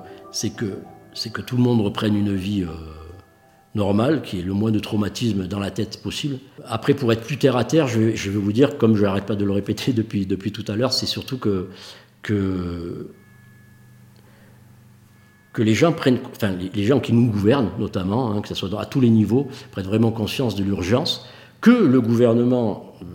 tout 1.45 1.57
le 1.57 1.63
monde 1.63 1.81
reprenne 1.81 2.15
une 2.15 2.35
vie. 2.35 2.63
Euh, 2.63 2.73
normal, 3.75 4.21
qui 4.21 4.39
est 4.39 4.43
le 4.43 4.53
moins 4.53 4.71
de 4.71 4.79
traumatisme 4.79 5.47
dans 5.47 5.59
la 5.59 5.71
tête 5.71 6.01
possible. 6.01 6.37
Après, 6.65 6.93
pour 6.93 7.11
être 7.11 7.23
plus 7.23 7.37
terre 7.37 7.57
à 7.57 7.63
terre, 7.63 7.87
je 7.87 7.99
vais, 7.99 8.29
vous 8.29 8.51
dire, 8.51 8.77
comme 8.77 8.95
je 8.95 9.03
n'arrête 9.03 9.25
pas 9.25 9.35
de 9.35 9.45
le 9.45 9.51
répéter 9.51 9.93
depuis, 10.27 10.51
tout 10.51 10.65
à 10.67 10.75
l'heure, 10.75 10.93
c'est 10.93 11.05
surtout 11.05 11.37
que, 11.37 11.69
que 15.53 15.61
les 15.61 15.73
gens 15.73 15.91
prennent, 15.91 16.19
enfin, 16.35 16.51
les, 16.73 16.83
gens 16.83 16.99
qui 16.99 17.13
nous 17.13 17.31
gouvernent, 17.31 17.69
notamment, 17.79 18.31
hein, 18.31 18.41
que 18.41 18.47
ce 18.47 18.55
soit 18.55 18.81
à 18.81 18.85
tous 18.85 18.99
les 18.99 19.09
niveaux, 19.09 19.47
prennent 19.71 19.85
vraiment 19.85 20.11
conscience 20.11 20.55
de 20.55 20.63
l'urgence, 20.63 21.25
que 21.61 21.71
le 21.71 22.01
gouvernement 22.01 22.93
euh, 23.01 23.05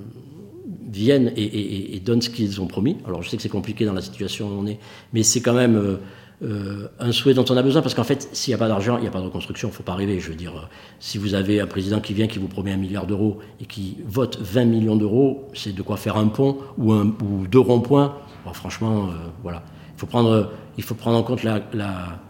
vienne 0.91 1.33
et, 1.37 2.01
donne 2.05 2.23
ce 2.23 2.31
qu'ils 2.31 2.61
ont 2.61 2.67
promis. 2.67 2.97
Alors, 3.07 3.23
je 3.23 3.29
sais 3.29 3.37
que 3.37 3.43
c'est 3.43 3.49
compliqué 3.49 3.85
dans 3.85 3.93
la 3.93 4.01
situation 4.01 4.49
où 4.49 4.61
on 4.61 4.67
est, 4.67 4.79
mais 5.13 5.23
c'est 5.23 5.41
quand 5.41 5.55
même. 5.55 5.77
Euh, 5.77 5.97
euh, 6.41 6.87
un 7.01 7.11
souhait 7.11 7.35
dont 7.35 7.45
on 7.51 7.57
a 7.57 7.63
besoin, 7.63 7.83
parce 7.83 7.95
qu'en 7.95 8.05
fait, 8.05 8.29
s'il 8.33 8.53
n'y 8.53 8.55
a 8.55 8.59
pas 8.59 8.69
d'argent, 8.69 8.97
il 8.97 9.03
n'y 9.03 9.09
a 9.09 9.11
pas 9.11 9.19
de 9.19 9.25
reconstruction, 9.25 9.69
il 9.69 9.71
ne 9.73 9.77
faut 9.77 9.83
pas 9.83 9.95
rêver. 9.95 10.21
Je 10.21 10.29
veux 10.29 10.37
dire, 10.37 10.57
euh, 10.57 10.69
si 11.01 11.19
vous 11.19 11.35
avez 11.35 11.61
un 11.61 11.67
président 11.67 12.01
qui 12.01 12.15
vient, 12.15 12.29
qui 12.29 12.39
vous 12.39 12.47
promet 12.47 12.71
un 12.71 12.77
milliard 12.77 13.07
d'euros 13.07 13.39
et 13.61 13.65
qui 13.65 13.97
vote 14.07 14.39
20 14.41 14.67
millions 14.67 14.95
d'euros, 14.95 15.49
c'est 15.53 15.75
de 15.75 15.83
quoi 15.83 15.97
faire 15.97 16.17
un 16.17 16.29
pont 16.29 16.59
ou, 16.77 16.93
un, 16.93 17.07
ou 17.07 17.49
deux 17.49 17.59
ronds-points. 17.59 18.15
franchement, 18.53 19.07
euh, 19.07 19.15
voilà. 19.43 19.65
Il 19.97 20.01
faut, 20.01 20.07
prendre, 20.07 20.53
il 20.77 20.85
faut 20.85 20.95
prendre 20.95 21.19
en 21.19 21.25
compte 21.25 21.43
la, 21.43 21.61
la, 21.75 22.21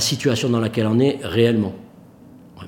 situation 0.00 0.48
dans 0.48 0.60
laquelle 0.60 0.86
on 0.86 0.98
est 0.98 1.18
réellement. 1.22 1.72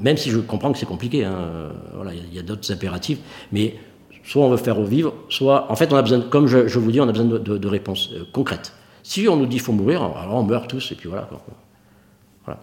Même 0.00 0.16
si 0.16 0.30
je 0.30 0.38
comprends 0.38 0.72
que 0.72 0.78
c'est 0.78 0.87
compliqué, 0.87 1.24
hein, 1.24 1.72
voilà, 1.94 2.12
il 2.14 2.35
y 2.35 2.38
a, 2.38 2.42
d'autres 2.42 2.72
impératifs, 2.72 3.18
mais 3.52 3.76
soit 4.24 4.44
on 4.44 4.50
veut 4.50 4.56
faire 4.56 4.76
revivre, 4.76 5.12
soit, 5.28 5.70
en 5.70 5.76
fait, 5.76 5.92
on 5.92 5.96
a 5.96 6.02
besoin, 6.02 6.20
comme 6.20 6.46
je, 6.46 6.78
vous 6.78 6.92
dis, 6.92 7.00
on 7.00 7.09
a 7.09 7.12
besoin 7.12 7.26
de, 7.26 7.68
réponses 7.68 8.11
concrètes. 8.33 8.72
Si 9.02 9.28
on 9.28 9.37
nous 9.37 9.46
dit 9.46 9.56
qu'il 9.56 9.62
faut 9.62 9.72
mourir, 9.72 10.02
alors 10.02 10.37
on 10.37 10.42
meurt 10.42 10.68
tous, 10.68 10.92
et 10.92 10.94
puis 10.94 11.09
voilà, 11.09 11.28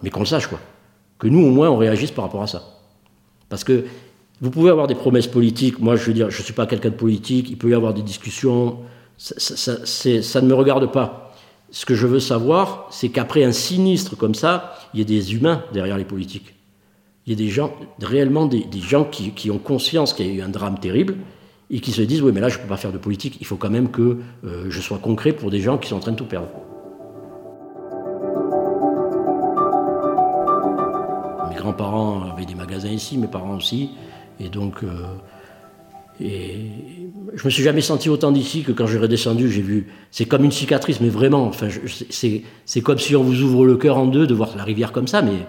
Mais 0.02 0.10
qu'on 0.10 0.20
le 0.20 0.26
sache, 0.26 0.46
quoi. 0.46 0.58
Que 1.18 1.28
nous, 1.28 1.44
au 1.44 1.50
moins, 1.50 1.68
on 1.68 1.76
réagisse 1.76 2.12
par 2.12 2.24
rapport 2.24 2.42
à 2.42 2.46
ça. 2.46 2.62
Parce 3.48 3.64
que 3.64 3.84
vous 4.40 4.50
pouvez 4.50 4.70
avoir 4.70 4.86
des 4.86 4.94
promesses 4.94 5.26
politiques. 5.26 5.80
Moi, 5.80 5.96
je 5.96 6.04
veux 6.04 6.12
dire, 6.12 6.30
je 6.30 6.38
ne 6.38 6.44
suis 6.44 6.52
pas 6.52 6.66
quelqu'un 6.66 6.90
de 6.90 6.94
politique. 6.94 7.50
Il 7.50 7.58
peut 7.58 7.70
y 7.70 7.74
avoir 7.74 7.92
des 7.92 8.02
discussions. 8.02 8.78
Ça, 9.16 10.40
ne 10.40 10.46
me 10.46 10.54
regarde 10.54 10.92
pas. 10.92 11.27
Ce 11.70 11.84
que 11.84 11.94
je 11.94 12.06
veux 12.06 12.20
savoir, 12.20 12.86
c'est 12.90 13.10
qu'après 13.10 13.44
un 13.44 13.52
sinistre 13.52 14.16
comme 14.16 14.34
ça, 14.34 14.74
il 14.94 15.00
y 15.00 15.02
a 15.02 15.04
des 15.04 15.34
humains 15.34 15.62
derrière 15.72 15.98
les 15.98 16.04
politiques. 16.04 16.54
Il 17.26 17.32
y 17.32 17.34
a 17.34 17.36
des 17.36 17.50
gens, 17.50 17.74
réellement 18.00 18.46
des, 18.46 18.64
gens 18.80 19.04
qui, 19.04 19.50
ont 19.50 19.58
conscience 19.58 20.14
qu'il 20.14 20.26
y 20.26 20.30
a 20.30 20.32
eu 20.32 20.40
un 20.40 20.48
drame 20.48 20.78
terrible 20.78 21.16
et 21.70 21.80
qui 21.80 21.92
se 21.92 22.00
disent 22.00 22.22
oui 22.22 22.32
mais 22.32 22.40
là 22.40 22.48
je 22.48 22.56
ne 22.56 22.62
peux 22.62 22.68
pas 22.68 22.78
faire 22.78 22.92
de 22.92 22.96
politique, 22.96 23.36
il 23.40 23.46
faut 23.46 23.56
quand 23.56 23.68
même 23.68 23.90
que 23.90 24.16
euh, 24.46 24.70
je 24.70 24.80
sois 24.80 24.96
concret 24.96 25.34
pour 25.34 25.50
des 25.50 25.60
gens 25.60 25.76
qui 25.76 25.90
sont 25.90 25.96
en 25.96 26.00
train 26.00 26.12
de 26.12 26.16
tout 26.16 26.24
perdre. 26.24 26.48
Mes 31.50 31.56
grands-parents 31.56 32.22
avaient 32.32 32.46
des 32.46 32.54
magasins 32.54 32.88
ici, 32.88 33.18
mes 33.18 33.26
parents 33.26 33.56
aussi, 33.56 33.90
et 34.40 34.48
donc 34.48 34.82
euh, 34.82 34.88
et 36.20 36.56
je 37.34 37.44
me 37.44 37.50
suis 37.50 37.62
jamais 37.62 37.80
senti 37.80 38.08
autant 38.08 38.32
d'ici 38.32 38.62
que 38.62 38.72
quand 38.72 38.86
j'ai 38.86 38.98
redescendu, 38.98 39.50
j'ai 39.50 39.62
vu. 39.62 39.86
C'est 40.10 40.24
comme 40.24 40.44
une 40.44 40.52
cicatrice, 40.52 41.00
mais 41.00 41.08
vraiment. 41.08 41.44
Enfin, 41.44 41.68
c'est 42.10 42.80
comme 42.80 42.98
si 42.98 43.14
on 43.14 43.22
vous 43.22 43.42
ouvre 43.42 43.64
le 43.64 43.76
cœur 43.76 43.98
en 43.98 44.06
deux 44.06 44.26
de 44.26 44.34
voir 44.34 44.56
la 44.56 44.64
rivière 44.64 44.92
comme 44.92 45.06
ça, 45.06 45.22
mais 45.22 45.46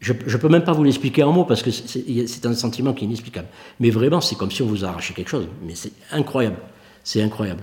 je 0.00 0.12
ne 0.12 0.36
peux 0.36 0.48
même 0.48 0.64
pas 0.64 0.72
vous 0.72 0.84
l'expliquer 0.84 1.22
en 1.22 1.32
mots 1.32 1.44
parce 1.44 1.62
que 1.62 1.70
c'est 1.70 2.46
un 2.46 2.54
sentiment 2.54 2.92
qui 2.92 3.04
est 3.04 3.06
inexplicable. 3.06 3.46
Mais 3.78 3.90
vraiment, 3.90 4.20
c'est 4.20 4.36
comme 4.36 4.50
si 4.50 4.62
on 4.62 4.66
vous 4.66 4.84
arrachait 4.84 5.14
quelque 5.14 5.30
chose. 5.30 5.46
Mais 5.64 5.74
c'est 5.74 5.92
incroyable. 6.10 6.56
C'est 7.04 7.22
incroyable. 7.22 7.62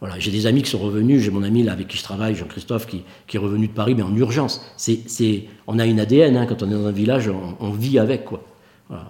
Voilà, 0.00 0.18
j'ai 0.18 0.30
des 0.30 0.46
amis 0.46 0.62
qui 0.62 0.70
sont 0.70 0.78
revenus. 0.78 1.22
J'ai 1.22 1.30
mon 1.30 1.42
ami 1.42 1.62
là, 1.62 1.72
avec 1.72 1.88
qui 1.88 1.96
je 1.96 2.02
travaille, 2.02 2.34
Jean-Christophe, 2.34 2.86
qui, 2.86 3.04
est 3.32 3.38
revenu 3.38 3.68
de 3.68 3.72
Paris, 3.72 3.94
mais 3.94 4.02
en 4.02 4.14
urgence. 4.16 4.64
C'est, 4.76 5.44
on 5.66 5.78
a 5.78 5.86
une 5.86 6.00
ADN. 6.00 6.36
Hein, 6.36 6.46
quand 6.46 6.62
on 6.62 6.68
est 6.68 6.74
dans 6.74 6.86
un 6.86 6.92
village, 6.92 7.30
on, 7.60 7.70
vit 7.70 7.98
avec. 7.98 8.24
Quoi. 8.24 8.42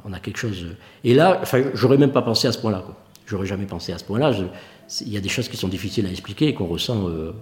On 0.04 0.12
a 0.12 0.20
quelque 0.20 0.38
chose. 0.38 0.66
Et 1.02 1.14
là, 1.14 1.38
enfin, 1.42 1.62
j'aurais 1.74 1.96
même 1.96 2.12
pas 2.12 2.22
pensé 2.22 2.48
à 2.48 2.52
ce 2.52 2.58
point-là. 2.58 2.84
J'aurais 3.26 3.46
jamais 3.46 3.66
pensé 3.66 3.92
à 3.92 3.98
ce 3.98 4.04
point-là. 4.04 4.32
Il 5.00 5.12
y 5.12 5.16
a 5.16 5.20
des 5.20 5.28
choses 5.28 5.48
qui 5.48 5.56
sont 5.56 5.68
difficiles 5.68 6.06
à 6.06 6.10
expliquer 6.10 6.48
et 6.48 6.54
qu'on 6.54 6.66
ressent 6.66 7.08
euh, 7.08 7.32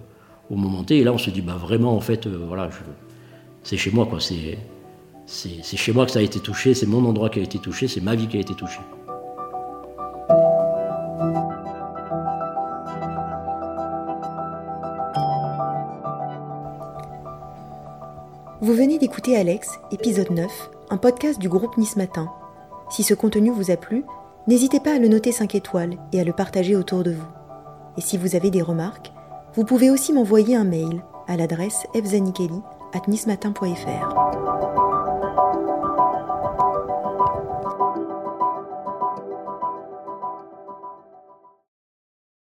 au 0.49 0.55
moment 0.55 0.83
T. 0.83 0.97
Et 0.97 1.03
là, 1.03 1.13
on 1.13 1.17
se 1.17 1.29
dit, 1.29 1.41
bah 1.41 1.57
vraiment, 1.59 1.95
en 1.95 2.01
fait, 2.01 2.25
euh, 2.25 2.45
voilà, 2.47 2.69
c'est 3.63 3.77
chez 3.77 3.91
moi. 3.91 4.07
c'est 4.19 5.77
chez 5.77 5.93
moi 5.93 6.05
que 6.05 6.11
ça 6.11 6.19
a 6.19 6.21
été 6.21 6.39
touché, 6.39 6.73
c'est 6.73 6.87
mon 6.87 7.05
endroit 7.05 7.29
qui 7.29 7.39
a 7.39 7.43
été 7.43 7.59
touché, 7.59 7.87
c'est 7.87 8.01
ma 8.01 8.15
vie 8.15 8.27
qui 8.27 8.37
a 8.37 8.39
été 8.39 8.53
touchée. 8.53 8.81
Vous 18.63 18.73
venez 18.75 18.97
d'écouter 18.97 19.35
Alex, 19.35 19.77
épisode 19.91 20.31
9, 20.31 20.69
un 20.93 20.97
podcast 20.97 21.39
du 21.39 21.49
groupe 21.49 21.75
Nice 21.77 21.95
Matin. 21.95 22.31
Si 22.91 23.01
ce 23.01 23.15
contenu 23.15 23.49
vous 23.49 23.71
a 23.71 23.77
plu, 23.77 24.05
n'hésitez 24.45 24.79
pas 24.79 24.93
à 24.93 24.99
le 24.99 25.07
noter 25.07 25.31
5 25.31 25.55
étoiles 25.55 25.97
et 26.11 26.21
à 26.21 26.23
le 26.23 26.33
partager 26.33 26.75
autour 26.75 27.01
de 27.01 27.13
vous. 27.13 27.27
Et 27.97 28.01
si 28.01 28.15
vous 28.15 28.35
avez 28.35 28.51
des 28.51 28.61
remarques, 28.61 29.11
vous 29.55 29.65
pouvez 29.65 29.89
aussi 29.89 30.13
m'envoyer 30.13 30.55
un 30.55 30.65
mail 30.65 31.03
à 31.27 31.35
l'adresse 31.35 31.87
fzanikeli 31.95 32.61
at 32.93 33.07
nismatin.fr. 33.07 34.82